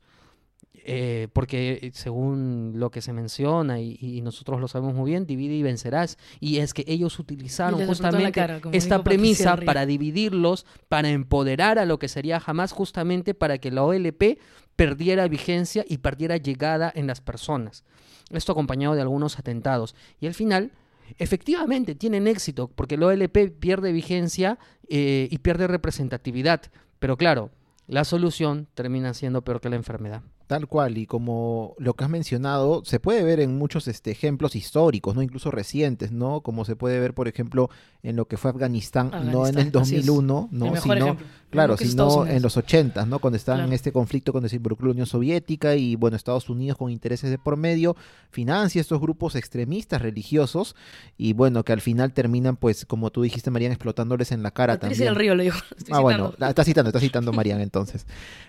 [0.84, 5.56] Eh, porque eh, según lo que se menciona y, nosotros lo sabemos muy bien, divide
[5.56, 6.18] y vencerás.
[6.40, 12.08] Y es que ellos utilizaron justamente esta premisa para dividirlos, para empoderar a lo que
[12.08, 14.40] sería jamás justamente para que la OLP
[14.76, 17.84] perdiera vigencia y perdiera llegada en las personas.
[18.32, 19.96] Esto acompañado de algunos atentados.
[20.20, 20.72] Y al final,
[21.18, 24.58] efectivamente, tienen éxito porque la OLP pierde vigencia
[24.88, 26.62] eh, y pierde representatividad.
[27.00, 27.52] Pero claro,
[27.88, 30.24] la solución termina siendo peor que la enfermedad.
[30.52, 34.54] Tal cual, y como lo que has mencionado, se puede ver en muchos este, ejemplos
[34.58, 35.22] históricos, ¿no?
[35.22, 36.42] Incluso recientes, ¿no?
[36.42, 37.70] Como se puede ver, por ejemplo,
[38.04, 40.06] en lo que fue Afganistán, no en el así es.
[40.06, 40.76] 2001, El ¿no?
[40.76, 41.26] Sino, ejemplo.
[41.52, 43.20] Claro, Lo sino en los 80, ¿no?
[43.20, 46.78] Cuando estaba en este conflicto cuando se involucró la Unión Soviética y, bueno, Estados Unidos
[46.78, 47.96] con intereses de por medio,
[48.32, 50.76] financia estos grupos extremistas religiosos
[51.18, 54.74] y, bueno, que al final terminan, pues, como tú dijiste, Marían, explotándoles en la cara
[54.76, 55.14] Patricia también.
[55.14, 55.56] del Río, le digo.
[55.78, 56.50] Estoy Ah, bueno, citando.
[56.50, 58.06] está citando, está citando Marian entonces.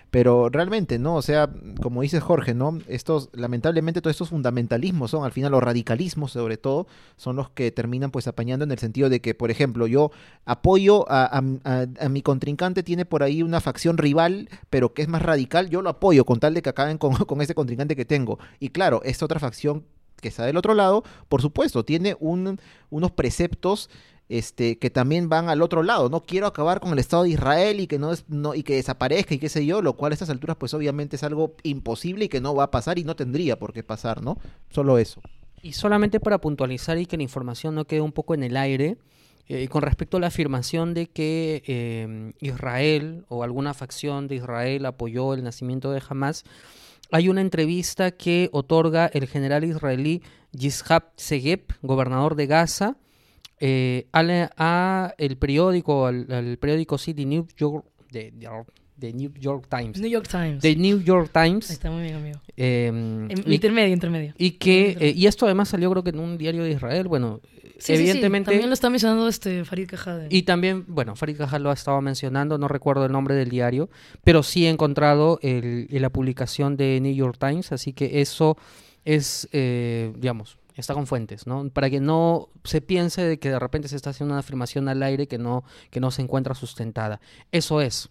[0.09, 1.15] Pero realmente, ¿no?
[1.15, 1.49] O sea,
[1.81, 2.77] como dice Jorge, ¿no?
[2.87, 6.87] Estos, lamentablemente, todos estos fundamentalismos son, al final, los radicalismos, sobre todo,
[7.17, 10.11] son los que terminan, pues, apañando en el sentido de que, por ejemplo, yo
[10.45, 15.01] apoyo a, a- a- a mi contrincante, tiene por ahí una facción rival, pero que
[15.01, 17.95] es más radical, yo lo apoyo con tal de que acaben con, con ese contrincante
[17.95, 18.37] que tengo.
[18.59, 19.83] Y claro, esta otra facción
[20.21, 22.59] que está del otro lado, por supuesto, tiene un,
[22.91, 23.89] unos preceptos
[24.29, 26.07] este, que también van al otro lado.
[26.09, 28.75] No quiero acabar con el Estado de Israel y que no, es, no y que
[28.75, 32.25] desaparezca y qué sé yo, lo cual a estas alturas pues obviamente es algo imposible
[32.25, 34.37] y que no va a pasar y no tendría por qué pasar, ¿no?
[34.69, 35.19] Solo eso.
[35.63, 38.97] Y solamente para puntualizar y que la información no quede un poco en el aire,
[39.49, 44.85] eh, con respecto a la afirmación de que eh, Israel o alguna facción de Israel
[44.85, 46.43] apoyó el nacimiento de Hamas,
[47.11, 50.21] hay una entrevista que otorga el general israelí
[50.51, 52.97] Yishab Segeb, gobernador de Gaza,
[53.59, 54.07] eh,
[54.57, 58.49] a, el periódico, al, al periódico The New York, de, de-
[58.95, 59.99] de New York Times.
[59.99, 60.61] New York Times.
[60.61, 61.69] The New York Times.
[61.69, 62.39] está muy bien, amigo.
[62.55, 64.33] eh, En- y- intermedio, intermedio.
[64.37, 67.41] y que eh, y esto además salió creo que en un diario de Israel bueno
[67.85, 68.55] Sí, evidentemente Sí, sí.
[68.55, 70.27] También lo está mencionando este Farid Cajade.
[70.29, 73.89] y también bueno Farid Cajal lo ha estado mencionando no recuerdo el nombre del diario
[74.23, 78.57] pero sí he encontrado el- la publicación de New York Times así que eso
[79.05, 83.59] es eh, digamos está con fuentes no para que no se piense de que de
[83.59, 87.19] repente se está haciendo una afirmación al aire que no que no se encuentra sustentada
[87.51, 88.09] eso es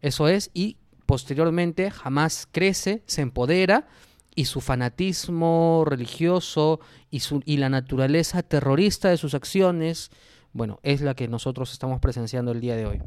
[0.00, 3.88] eso es y posteriormente jamás crece se empodera
[4.34, 10.10] y su fanatismo religioso y, su, y la naturaleza terrorista de sus acciones,
[10.52, 13.00] bueno, es la que nosotros estamos presenciando el día de hoy.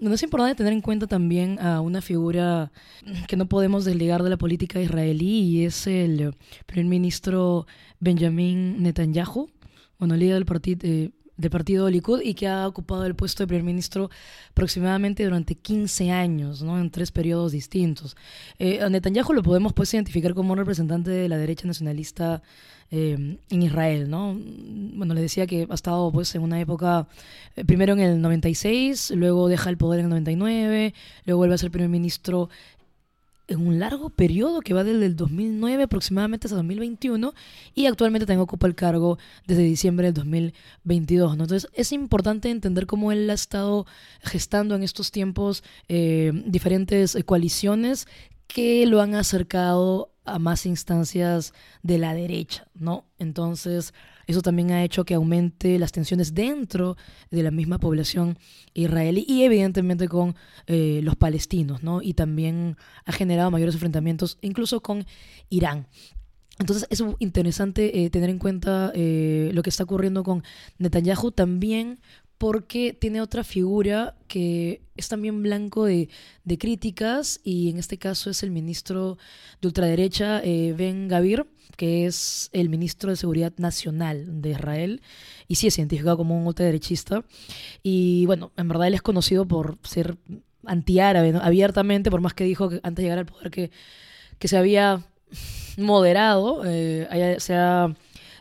[0.00, 2.70] No es importante tener en cuenta también a una figura
[3.26, 6.30] que no podemos desligar de la política israelí y es el eh,
[6.66, 7.66] primer ministro
[7.98, 9.50] Benjamin Netanyahu,
[9.98, 10.78] bueno, líder del, partido
[11.38, 14.10] del partido Likud y que ha ocupado el puesto de primer ministro
[14.50, 16.78] aproximadamente durante 15 años, ¿no?
[16.78, 18.16] en tres periodos distintos.
[18.58, 22.42] Eh, a Netanyahu lo podemos pues identificar como un representante de la derecha nacionalista
[22.90, 24.34] eh, en Israel, ¿no?
[24.34, 27.06] Bueno, le decía que ha estado pues en una época,
[27.54, 30.94] eh, primero en el 96, luego deja el poder en el 99,
[31.26, 32.48] luego vuelve a ser primer ministro
[33.48, 37.34] en un largo periodo que va desde el 2009 aproximadamente hasta 2021
[37.74, 41.36] y actualmente también ocupa el cargo desde diciembre del 2022.
[41.36, 41.44] ¿no?
[41.44, 43.86] Entonces es importante entender cómo él ha estado
[44.22, 48.06] gestando en estos tiempos eh, diferentes eh, coaliciones
[48.46, 53.04] que lo han acercado a más instancias de la derecha, ¿no?
[53.18, 53.94] Entonces,
[54.28, 56.98] eso también ha hecho que aumente las tensiones dentro
[57.30, 58.38] de la misma población
[58.74, 62.02] israelí y evidentemente con eh, los palestinos, ¿no?
[62.02, 62.76] Y también
[63.06, 65.06] ha generado mayores enfrentamientos incluso con
[65.48, 65.86] Irán.
[66.58, 70.44] Entonces es interesante eh, tener en cuenta eh, lo que está ocurriendo con
[70.76, 71.98] Netanyahu también
[72.36, 76.10] porque tiene otra figura que es también blanco de,
[76.44, 79.16] de críticas y en este caso es el ministro
[79.62, 81.46] de ultraderecha Ben Gavir,
[81.76, 85.02] que es el ministro de Seguridad Nacional de Israel
[85.46, 87.24] y sí es identificado como un ultraderechista
[87.82, 90.16] y bueno, en verdad él es conocido por ser
[90.64, 91.40] antiárabe, ¿no?
[91.40, 93.70] abiertamente, por más que dijo que antes de llegar al poder que,
[94.38, 95.02] que se había
[95.76, 97.94] moderado, eh, se ha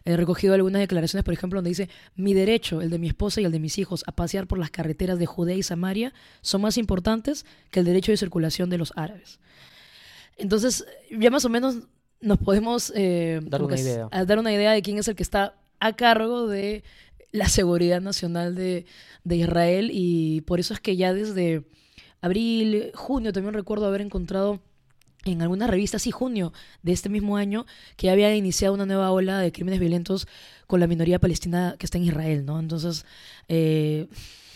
[0.08, 3.46] He recogido algunas declaraciones, por ejemplo, donde dice, mi derecho, el de mi esposa y
[3.46, 6.78] el de mis hijos, a pasear por las carreteras de Judea y Samaria son más
[6.78, 9.42] importantes que el derecho de circulación de los árabes.
[10.38, 11.80] Entonces, ya más o menos
[12.22, 14.08] nos podemos eh, Dar una idea.
[14.12, 16.84] a dar una idea de quién es el que está a cargo de
[17.32, 18.86] la seguridad nacional de,
[19.24, 21.64] de Israel y por eso es que ya desde
[22.22, 24.60] abril, junio también recuerdo haber encontrado
[25.26, 26.54] en alguna revista, sí, junio
[26.84, 27.66] de este mismo año,
[27.98, 30.28] que había iniciado una nueva ola de crímenes violentos
[30.68, 32.60] con la minoría palestina que está en Israel, ¿no?
[32.60, 33.06] Entonces,
[33.48, 34.08] eh,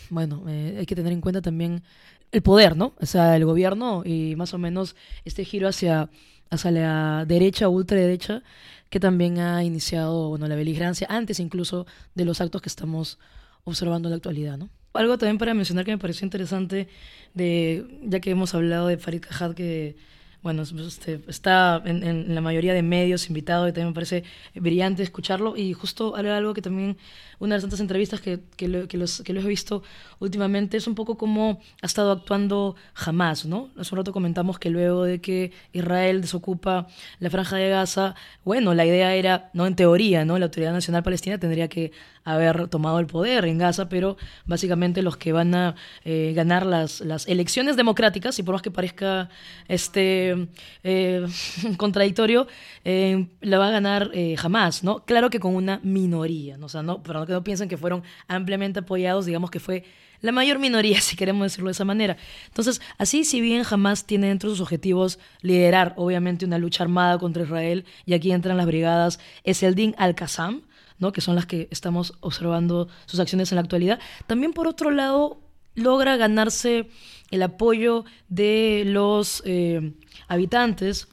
[0.10, 1.84] bueno, eh, hay que tener en cuenta también
[2.32, 2.94] el poder, ¿no?
[3.00, 4.96] O sea, el gobierno y más o menos
[5.26, 6.10] este giro hacia,
[6.52, 8.44] hacia la derecha ultraderecha
[8.90, 13.18] que también ha iniciado, bueno, la beligerancia antes incluso de los actos que estamos
[13.64, 14.70] observando en la actualidad, ¿no?
[14.94, 16.90] Algo también para mencionar que me pareció interesante,
[17.34, 19.96] de, ya que hemos hablado de Farid Kajad, que
[20.42, 24.24] bueno, este, está en, en, la mayoría de medios invitado y también me parece
[24.56, 25.56] brillante escucharlo.
[25.56, 26.98] Y justo algo que también,
[27.42, 29.84] una de las tantas entrevistas que, que, lo, que, los, que los he visto
[30.20, 33.72] últimamente es un poco cómo ha estado actuando Hamas, ¿no?
[33.78, 36.88] Hace un rato comentamos que luego de que Israel desocupa
[37.20, 38.16] la franja de Gaza,
[38.46, 40.38] bueno, la idea era, no en teoría, ¿no?
[40.38, 41.92] La Autoridad Nacional Palestina tendría que
[42.24, 45.76] haber tomado el poder en Gaza, pero básicamente los que van a
[46.06, 49.30] eh, ganar las, las elecciones democráticas, y por más que parezca
[49.68, 50.48] este
[50.84, 51.26] eh,
[51.78, 52.48] contradictorio,
[52.84, 55.04] eh, la va a ganar jamás, ¿no?
[55.06, 56.68] Claro que con una minoría, ¿no?
[56.68, 57.02] O sea, no,
[57.34, 59.84] no piensen que fueron ampliamente apoyados, digamos que fue
[60.22, 62.18] la mayor minoría, si queremos decirlo de esa manera.
[62.48, 67.18] Entonces, así si bien jamás tiene dentro de sus objetivos liderar, obviamente, una lucha armada
[67.18, 70.62] contra Israel, y aquí entran las brigadas Eseldin al-Qassam,
[71.00, 71.12] ¿no?
[71.12, 75.42] que son las que estamos observando sus acciones en la actualidad, también por otro lado
[75.74, 76.90] logra ganarse
[77.32, 79.94] el apoyo de los eh,
[80.28, 81.08] habitantes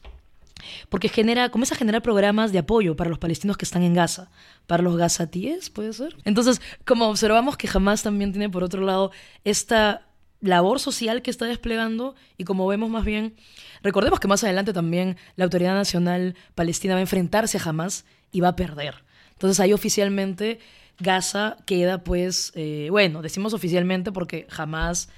[0.88, 4.30] porque genera, comienza a generar programas de apoyo para los palestinos que están en Gaza,
[4.66, 6.16] para los gazatíes, puede ser.
[6.24, 9.10] Entonces, como observamos que jamás también tiene por otro lado
[9.44, 10.08] esta
[10.40, 13.34] labor social que está desplegando y como vemos más bien,
[13.82, 18.40] recordemos que más adelante también la Autoridad Nacional Palestina va a enfrentarse a Hamas y
[18.40, 19.04] va a perder.
[19.32, 20.60] Entonces ahí oficialmente
[20.98, 25.08] Gaza queda pues, eh, bueno, decimos oficialmente porque jamás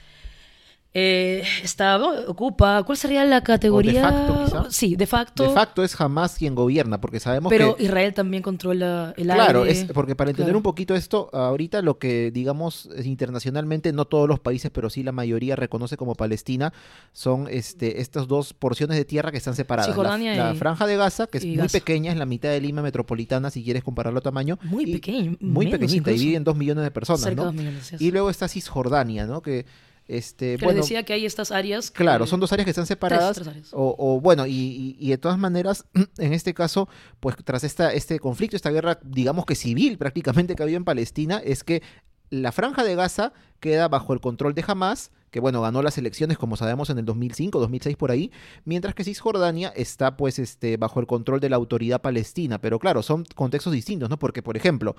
[0.93, 3.93] eh, está, ocupa, ¿cuál sería la categoría?
[3.93, 4.71] de facto, quizá.
[4.71, 5.43] Sí, de facto.
[5.45, 7.85] De facto es jamás quien gobierna, porque sabemos Pero que...
[7.85, 9.71] Israel también controla el claro, aire.
[9.73, 10.59] es porque para entender Claro.
[10.59, 15.13] un poquito esto, ahorita lo que digamos internacionalmente, no todos los países, pero sí la
[15.13, 16.73] mayoría reconoce como Palestina,
[17.13, 19.97] son este estas dos porciones de tierra que están separadas.
[19.97, 21.79] La- y- franja de Gaza, que es y muy Gaza.
[21.79, 24.59] pequeña, es la mitad de Lima metropolitana, si quieres compararlo a tamaño.
[24.65, 26.19] Muy y- pequeño, Muy pequeñita, incluso.
[26.19, 27.45] divide en dos millones de personas, Cerca ¿no?
[27.47, 29.41] dos millones, Y luego está Cisjordania, ¿no?
[29.41, 29.67] Que,
[30.11, 31.91] este, Que les decía que hay estas áreas.
[31.91, 33.37] que- Claro, son dos áreas que están separadas.
[33.41, 33.69] tres.
[33.73, 35.85] O, o, bueno, y, y- y de todas maneras,
[36.19, 36.89] en este caso,
[37.21, 40.85] pues tras esta, este conflicto, esta guerra, digamos que civil prácticamente que ha habido en
[40.85, 41.83] Palestina, es que
[42.31, 46.39] la franja de Gaza queda bajo el control de Hamas, que bueno, ganó las elecciones,
[46.39, 48.33] como sabemos, en el 2005, 2006 por ahí,
[48.65, 52.59] mientras que Cisjordania está pues este, bajo el control de la autoridad palestina.
[52.61, 54.19] Pero claro, son contextos distintos, ¿no?
[54.19, 54.97] Porque, por ejemplo,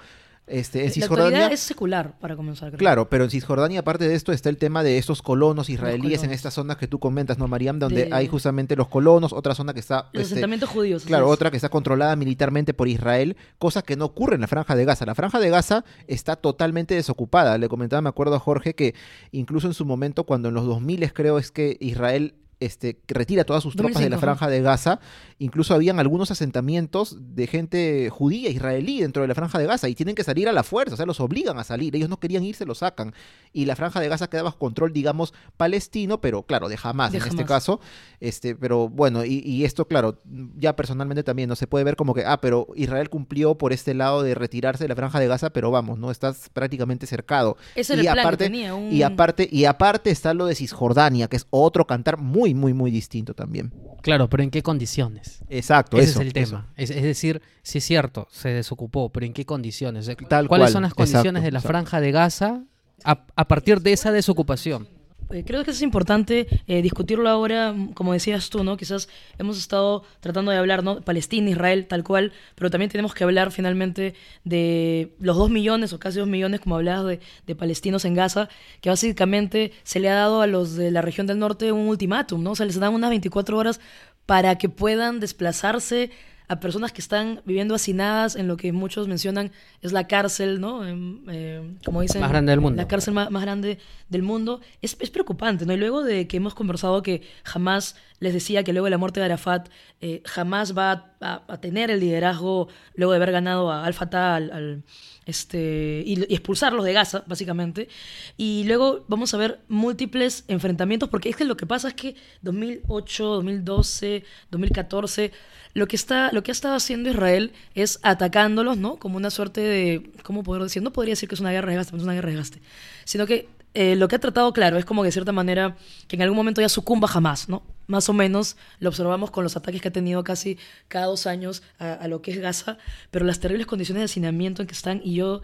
[0.48, 1.28] este, en La Cisjordania...
[1.28, 2.70] actualidad es secular, para comenzar.
[2.70, 2.80] creo.
[2.80, 6.32] Claro, pero en Cisjordania, aparte de esto, está el tema de estos colonos israelíes en
[6.32, 7.80] estas zonas que tú comentas, ¿no, Mariam?
[7.80, 10.10] Donde De- hay justamente los colonos, otra zona que está...
[10.14, 11.04] Los este, asentamientos judíos.
[11.04, 11.34] Claro, es.
[11.34, 14.86] otra que está controlada militarmente por Israel, cosa que no ocurre en la Franja de
[14.86, 15.06] Gaza.
[15.06, 17.58] La Franja de Gaza está totalmente desocupada.
[17.58, 18.96] Le comentaba, me acuerdo a Jorge, que
[19.32, 23.62] incluso en su momento, cuando en los 2000 creo es que Israel este, retira todas
[23.64, 24.38] sus tropas de la 2005, ajá.
[24.38, 25.00] Franja de Gaza,
[25.40, 29.96] incluso habían algunos asentamientos de gente judía, israelí dentro de la Franja de Gaza y
[29.96, 31.96] tienen que salir a la fuerza, o sea, los obligan a salir.
[31.96, 33.14] Ellos no querían irse, los sacan.
[33.52, 37.18] Y la Franja de Gaza queda bajo control, digamos, palestino, pero claro, de Hamas De
[37.18, 37.80] en este caso.
[38.20, 40.22] Este, pero bueno, y, y esto, claro,
[40.58, 43.94] ya personalmente también no se puede ver como que, ah, pero Israel cumplió por este
[43.94, 47.58] lado de retirarse de la franja de Gaza, pero vamos, no estás prácticamente cercado.
[47.76, 50.56] Era y el plan que aparte, tenía, un- y aparte, y aparte está lo de
[50.56, 53.74] Cisjordania, que es otro cantar muy, muy, muy distinto también.
[54.02, 55.44] Claro, pero ¿en qué condiciones?
[55.50, 56.68] Exacto, Ese eso, es el tema.
[56.76, 60.10] Es, es decir, sí es cierto, se desocupó, pero ¿en qué condiciones?
[60.28, 61.68] Tal ¿Cuáles cual, son las condiciones exacto, de la exacto.
[61.68, 62.64] franja de Gaza
[63.04, 64.88] a, a partir de esa desocupación?
[65.32, 68.78] Eh, Creo que es importante eh, discutirlo ahora, mm, como decías tú, ¿no?
[68.78, 69.08] Quizás
[69.38, 71.02] hemos estado tratando de hablar, ¿no?
[71.02, 74.14] Palestina, Israel, tal cual, pero también tenemos que hablar finalmente
[74.44, 78.50] de los dos millones o casi dos millones, como hablabas, de, de palestinos en Gaza,
[78.82, 82.44] que básicamente se le ha dado a los de la región del norte un ultimátum,
[82.44, 82.52] ¿no?
[82.52, 83.80] O sea, les dan unas 24 horas
[84.26, 86.12] para que puedan desplazarse
[86.52, 90.86] a personas que están viviendo hacinadas en lo que muchos mencionan es la cárcel, ¿no?
[90.86, 92.76] Em, eh, como dicen, Más grande del mundo.
[92.76, 93.80] La cárcel más, más grande
[94.10, 94.60] del mundo.
[94.82, 95.72] Es, es preocupante, ¿no?
[95.72, 99.20] Y luego de que hemos conversado que jamás les decía que luego de la muerte
[99.20, 99.68] de Arafat,
[100.00, 104.84] eh, jamás va a, tener el liderazgo luego de haber ganado a Al-Fatah al,
[105.26, 107.90] este, y, expulsarlos de Gaza, básicamente.
[108.38, 112.16] Y luego vamos a ver múltiples enfrentamientos, porque es que lo que pasa es que
[112.44, 115.32] 2008, 2012, 2014,
[115.74, 118.98] lo que, está, lo que ha estado haciendo Israel es atacándolos, ¿no?
[118.98, 120.84] Como una suerte de, ¿cómo poder decir?
[120.84, 122.62] No podría decir que es una guerra de gaste, no es una guerra de gaste,
[123.04, 125.76] sino que eh, lo que ha tratado, claro, es como que de cierta manera
[126.08, 127.64] que en algún momento ya sucumba jamás, ¿no?
[127.88, 130.58] Más o menos lo observamos con los ataques que ha tenido casi
[130.88, 132.78] cada dos años a, a lo que es Gaza,
[133.12, 135.42] pero las terribles condiciones de hacinamiento en que están, y yo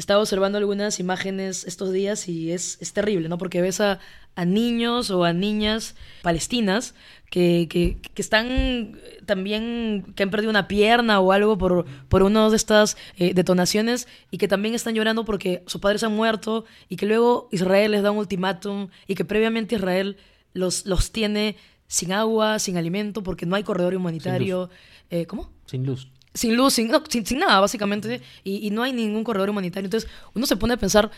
[0.00, 3.36] estaba observando algunas imágenes estos días y es, es terrible, ¿no?
[3.36, 4.00] Porque ves a,
[4.34, 6.94] a niños o a niñas palestinas
[7.28, 12.22] que, que, que están eh, también, que han perdido una pierna o algo por, por
[12.22, 16.64] una de estas eh, detonaciones y que también están llorando porque sus padres han muerto
[16.88, 20.16] y que luego Israel les da un ultimátum y que previamente Israel
[20.54, 21.56] los, los tiene
[21.88, 24.70] sin agua, sin alimento, porque no hay corredor humanitario.
[25.10, 25.50] Eh, ¿Cómo?
[25.66, 26.08] Sin luz.
[26.32, 28.22] Sin luz, sin, no, sin, sin nada, básicamente.
[28.44, 29.86] Y, y no hay ningún corredor humanitario.
[29.86, 31.10] Entonces, uno se pone a pensar,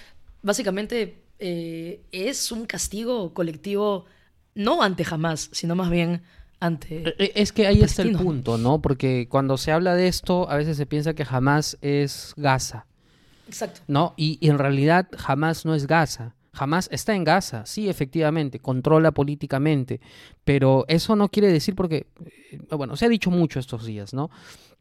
[0.43, 4.07] básicamente, eh, es un castigo colectivo,
[4.55, 6.23] no ante jamás, sino más bien
[6.61, 7.09] ante...
[7.09, 8.81] Eh, eh, Es que ahí está el punto, ¿no?
[8.81, 12.87] Porque cuando se habla de esto, a veces se piensa que jamás es Gaza,
[13.49, 13.81] Exacto.
[13.89, 14.15] ¿no?
[14.17, 16.35] Y, y en realidad jamás no es Gaza.
[16.55, 20.01] Jamás está en Gaza, sí, efectivamente, controla políticamente,
[20.45, 22.07] pero eso no quiere decir porque,
[22.71, 24.31] bueno, se ha dicho mucho estos días, ¿no?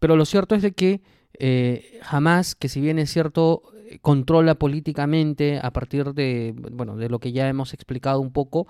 [0.02, 1.00] Pero lo cierto es de que
[1.38, 3.62] eh, jamás, que si bien es cierto,
[4.02, 8.66] controla políticamente a partir de, bueno, de lo que ya hemos explicado un poco,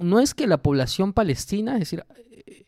[0.00, 2.04] no es que la población palestina, es decir,
[2.46, 2.64] eh,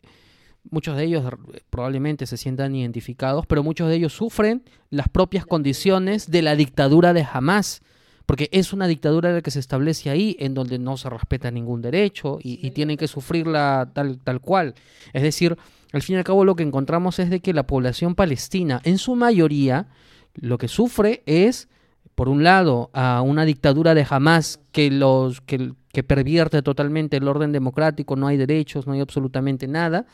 [0.71, 1.25] muchos de ellos
[1.69, 7.11] probablemente se sientan identificados, pero muchos de ellos sufren las propias condiciones de la dictadura
[7.11, 7.81] de Hamas.
[8.25, 11.81] Porque es una dictadura la que se establece ahí, en donde no se respeta ningún
[11.81, 14.73] derecho y, y tienen que sufrirla tal, tal cual.
[15.13, 15.57] Es decir,
[15.93, 18.97] al fin y al cabo lo que encontramos es de que la población palestina, en
[18.97, 19.87] su mayoría,
[20.33, 21.69] lo que sufre es,
[22.15, 27.27] por un lado, a una dictadura de Hamas que, los, que, que pervierte totalmente el
[27.27, 30.05] orden democrático, no hay derechos, no hay absolutamente nada,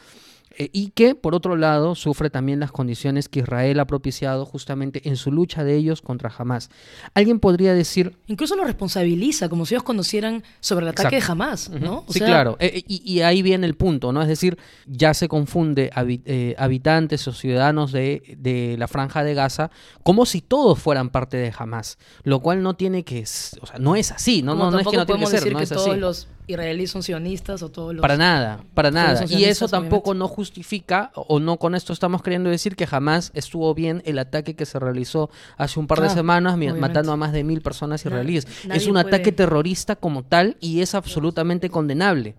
[0.57, 5.07] eh, y que, por otro lado, sufre también las condiciones que Israel ha propiciado justamente
[5.07, 6.69] en su lucha de ellos contra Hamas.
[7.13, 11.25] Alguien podría decir, Incluso lo responsabiliza, como si ellos conocieran sobre el ataque Exacto.
[11.35, 12.03] de Hamas, ¿no?
[12.07, 12.57] O sí, sea, claro.
[12.59, 14.21] Eh, eh, y, y ahí viene el punto, ¿no?
[14.21, 19.33] Es decir, ya se confunde habi- eh, habitantes o ciudadanos de, de la franja de
[19.33, 19.71] Gaza
[20.03, 23.95] como si todos fueran parte de Hamas, lo cual no tiene que, o sea, no
[23.95, 25.69] es así, no, no, no es que no tiene que ser, decir no que es
[25.69, 25.99] todos así.
[25.99, 28.01] los israelíes son sionistas o todos los...
[28.01, 29.25] Para nada, para nada.
[29.29, 30.19] Y eso tampoco obviamente.
[30.19, 34.55] no justifica, o no con esto estamos queriendo decir que jamás estuvo bien el ataque
[34.55, 36.81] que se realizó hace un par de Claro, semanas obviamente.
[36.81, 38.47] matando a más de mil personas Na- israelíes.
[38.71, 42.35] es un puede- ataque terrorista como tal y es absolutamente condenable.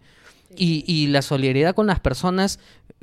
[0.54, 2.58] Y, y la solidaridad con las personas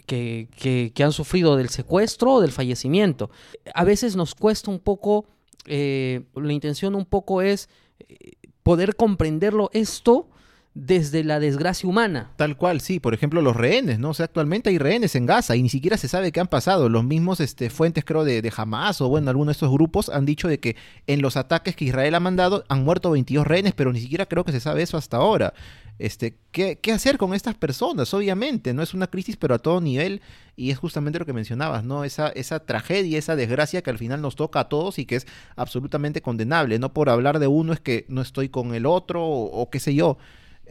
[0.06, 3.32] que, que- que han sufrido del secuestro o del fallecimiento.
[3.74, 5.26] A veces nos cuesta un poco,
[5.66, 7.70] eh, la intención un poco es
[8.08, 8.34] eh,
[8.64, 10.28] poder comprenderlo esto
[10.76, 12.32] desde la desgracia humana.
[12.36, 13.00] Tal cual, sí.
[13.00, 14.12] Por ejemplo, los rehenes, ¿no?
[14.12, 16.90] O sea, actualmente hay rehenes en Gaza y ni siquiera se sabe qué han pasado.
[16.90, 20.48] Los mismos este, fuentes, creo, de, Hamas o, bueno, algunos de estos grupos han dicho
[20.48, 20.76] de que
[21.08, 24.46] en los ataques que Israel ha mandado han muerto 22 rehenes, pero ni siquiera creo
[24.46, 25.54] que se sabe eso hasta ahora.
[25.98, 28.14] Este, ¿qué, ¿Qué hacer con estas personas?
[28.14, 30.22] Obviamente, no es una crisis, pero a todo nivel.
[30.56, 32.04] Y es justamente lo que mencionabas, ¿no?
[32.04, 35.28] Esa, esa tragedia, esa desgracia que al final nos toca a todos y que es
[35.56, 36.80] absolutamente condenable.
[36.80, 39.94] No por hablar de uno es que no estoy con el otro o qué sé
[39.94, 40.18] yo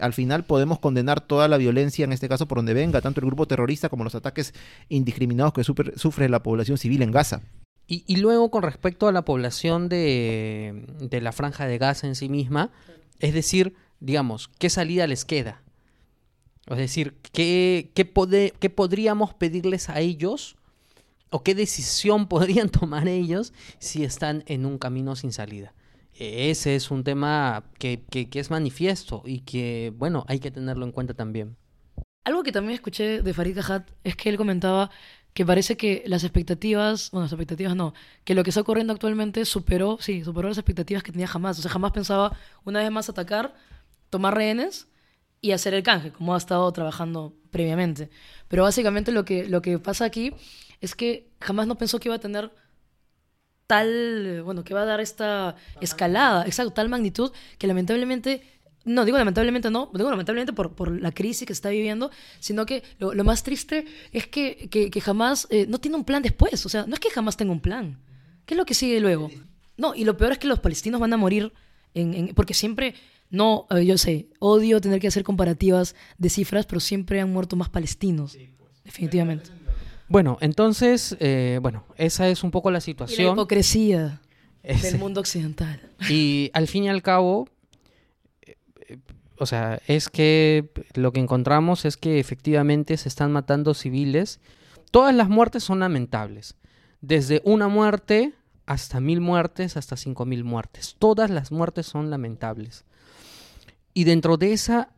[0.00, 3.26] al final podemos condenar toda la violencia, en este caso por donde venga, tanto el
[3.26, 4.54] grupo terrorista como los ataques
[4.88, 7.42] indiscriminados que sufre la población civil en Gaza.
[7.86, 12.28] Y, y luego con respecto a la población de, la franja de Gaza en sí
[12.28, 12.70] misma,
[13.18, 15.62] es decir, digamos, ¿qué salida les queda?
[16.66, 20.56] Es decir, ¿qué, qué podríamos pedirles a ellos
[21.30, 25.72] o qué decisión podrían tomar ellos si están en un camino sin salida?
[26.18, 30.92] Ese es un tema que, que- es manifiesto y que, bueno, hay que tenerlo en
[30.92, 31.56] cuenta también.
[32.24, 34.90] Algo que también escuché de Farid Kahat es que él comentaba
[35.32, 37.94] que parece que las expectativas, bueno, las expectativas no,
[38.24, 41.58] que lo que está ocurriendo actualmente superó, sí, superó las expectativas que tenía jamás.
[41.58, 43.54] O sea, jamás pensaba una vez más atacar,
[44.10, 44.88] tomar rehenes
[45.40, 48.10] y hacer el canje, como ha estado trabajando previamente.
[48.48, 50.34] Pero básicamente lo que, lo que pasa aquí
[50.80, 52.50] es que jamás no pensó que iba a tener
[53.68, 53.86] tal,
[54.26, 58.42] eh, bueno, que va a dar esta escalada, exacto, tal magnitud que lamentablemente,
[58.84, 62.10] no, digo lamentablemente no, digo lamentablemente por, por la crisis que se está viviendo,
[62.40, 66.04] sino que lo, lo más triste es que, que, que jamás eh, no tiene un
[66.04, 67.98] plan después, o sea, no es que jamás tenga un plan.
[68.46, 69.30] ¿Qué es lo que sigue luego?
[69.76, 71.52] No, y lo peor es que los palestinos van a morir,
[71.94, 72.94] en, en- porque siempre,
[73.30, 77.54] no, eh, yo sé, odio tener que hacer comparativas de cifras, pero siempre han muerto
[77.54, 78.32] más palestinos,
[78.84, 79.50] definitivamente.
[80.08, 83.32] Bueno, entonces, eh, bueno, esa es un poco la Y la situación.
[83.34, 84.20] hipocresía
[84.62, 85.80] del mundo occidental.
[86.08, 87.48] Y al fin y al cabo,
[88.42, 88.56] eh,
[88.88, 88.98] eh,
[89.38, 94.40] o sea, es que lo que encontramos es que efectivamente se están matando civiles.
[94.90, 96.56] Todas las muertes son lamentables.
[97.00, 98.32] Desde una muerte
[98.66, 100.96] hasta mil muertes, hasta cinco mil muertes.
[100.98, 102.84] Todas las muertes son lamentables.
[103.94, 104.90] Y dentro de esa,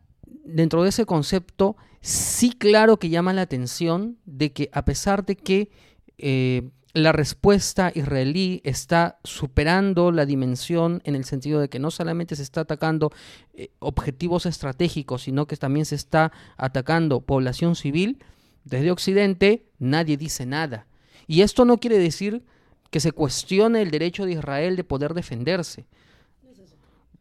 [0.45, 5.37] dentro de ese concepto, sí claro que llama la atención de que a pesar de
[5.37, 5.71] que
[6.19, 12.35] eh, la respuesta israelí está superando la dimensión en el sentido de que no solamente
[12.35, 13.13] se está atacando
[13.55, 18.19] eh, objetivos estratégicos, sino que también se está atacando población civil,
[18.65, 20.87] desde Occidente nadie dice nada.
[21.27, 22.43] Y esto no quiere decir
[22.91, 25.87] que se cuestione el derecho de Israel de poder defenderse.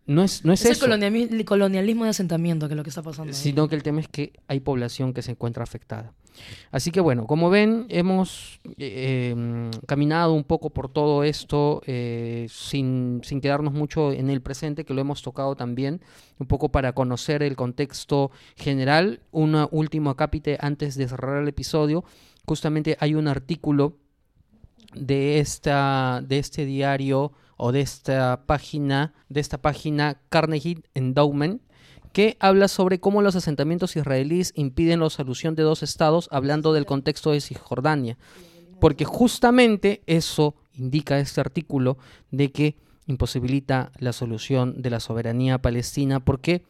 [0.09, 0.85] No es, no es, Es, eso.
[0.85, 3.31] el colonialismo, de asentamiento que es lo que está pasando.
[3.31, 3.35] ahí.
[3.35, 6.13] sino que el tema es que hay población que se encuentra afectada.
[6.71, 13.21] Así que bueno, como ven, hemos eh, caminado un poco por todo esto eh, sin,
[13.23, 16.01] sin quedarnos mucho en el presente, que lo hemos tocado también,
[16.39, 19.21] un poco para conocer el contexto general.
[19.29, 22.03] Un último acápite antes de cerrar el episodio,
[22.47, 23.97] justamente hay un artículo
[24.95, 31.61] de, esta, de este diario o de esta página, de esta página Carnegie Endowment,
[32.13, 36.85] que habla sobre cómo los asentamientos israelíes impiden la solución de dos estados, hablando del
[36.85, 38.17] contexto de Cisjordania.
[38.79, 41.97] Porque justamente eso indica este artículo
[42.31, 46.63] de que imposibilita la solución de la soberanía palestina porque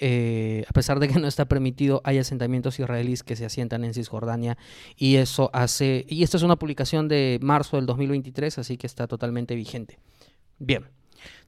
[0.00, 3.94] eh, a pesar de que no está permitido, hay asentamientos israelíes que se asientan en
[3.94, 4.56] Cisjordania
[4.96, 9.06] y eso hace, y esta es una publicación de marzo del 2023, así que está
[9.06, 9.98] totalmente vigente.
[10.58, 10.84] Bien,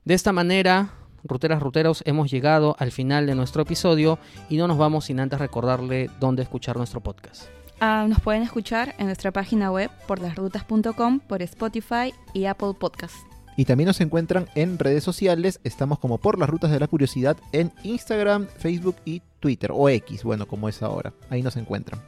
[0.04, 0.90] de esta manera,
[1.24, 4.18] ruteras, ruteros, hemos llegado al final de nuestro episodio
[4.48, 7.48] y no nos vamos sin antes recordarle dónde escuchar nuestro podcast.
[7.80, 13.35] Ah, nos pueden escuchar en nuestra página web por lasrutas.com, por Spotify y Apple Podcast.
[13.56, 17.36] Y también nos encuentran en redes sociales, estamos como por las rutas de la curiosidad
[17.52, 21.12] en Instagram, Facebook y Twitter, o X, bueno, como es ahora.
[21.30, 22.00] Ahí nos encuentran.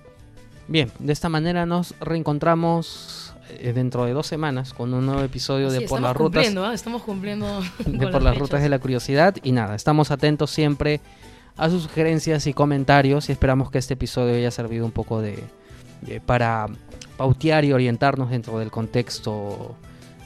[0.66, 5.70] Bien, de esta manera nos reencontramos eh, dentro de dos semanas con un nuevo episodio
[5.70, 6.32] Sí, de Por estamos las Rutas.
[6.42, 6.74] cumpliendo, ¿ah?
[6.74, 7.60] Estamos cumpliendo.
[7.86, 11.00] de por las rutas de la curiosidad y nada, estamos atentos siempre
[11.56, 15.42] a sus sugerencias y comentarios y esperamos que este episodio haya servido un poco de,
[16.02, 16.66] de- para
[17.16, 19.74] pautear y orientarnos dentro del contexto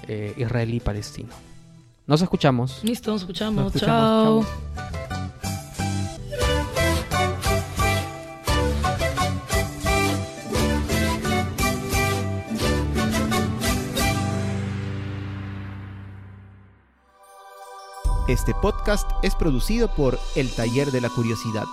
[0.08, 1.30] eh, israelí-palestino.
[2.06, 2.82] Nos escuchamos.
[2.82, 3.64] Listo, nos escuchamos.
[3.64, 4.92] Nos escuchamos, Chao.
[18.32, 21.64] Este podcast es producido por El Taller de la Curiosidad.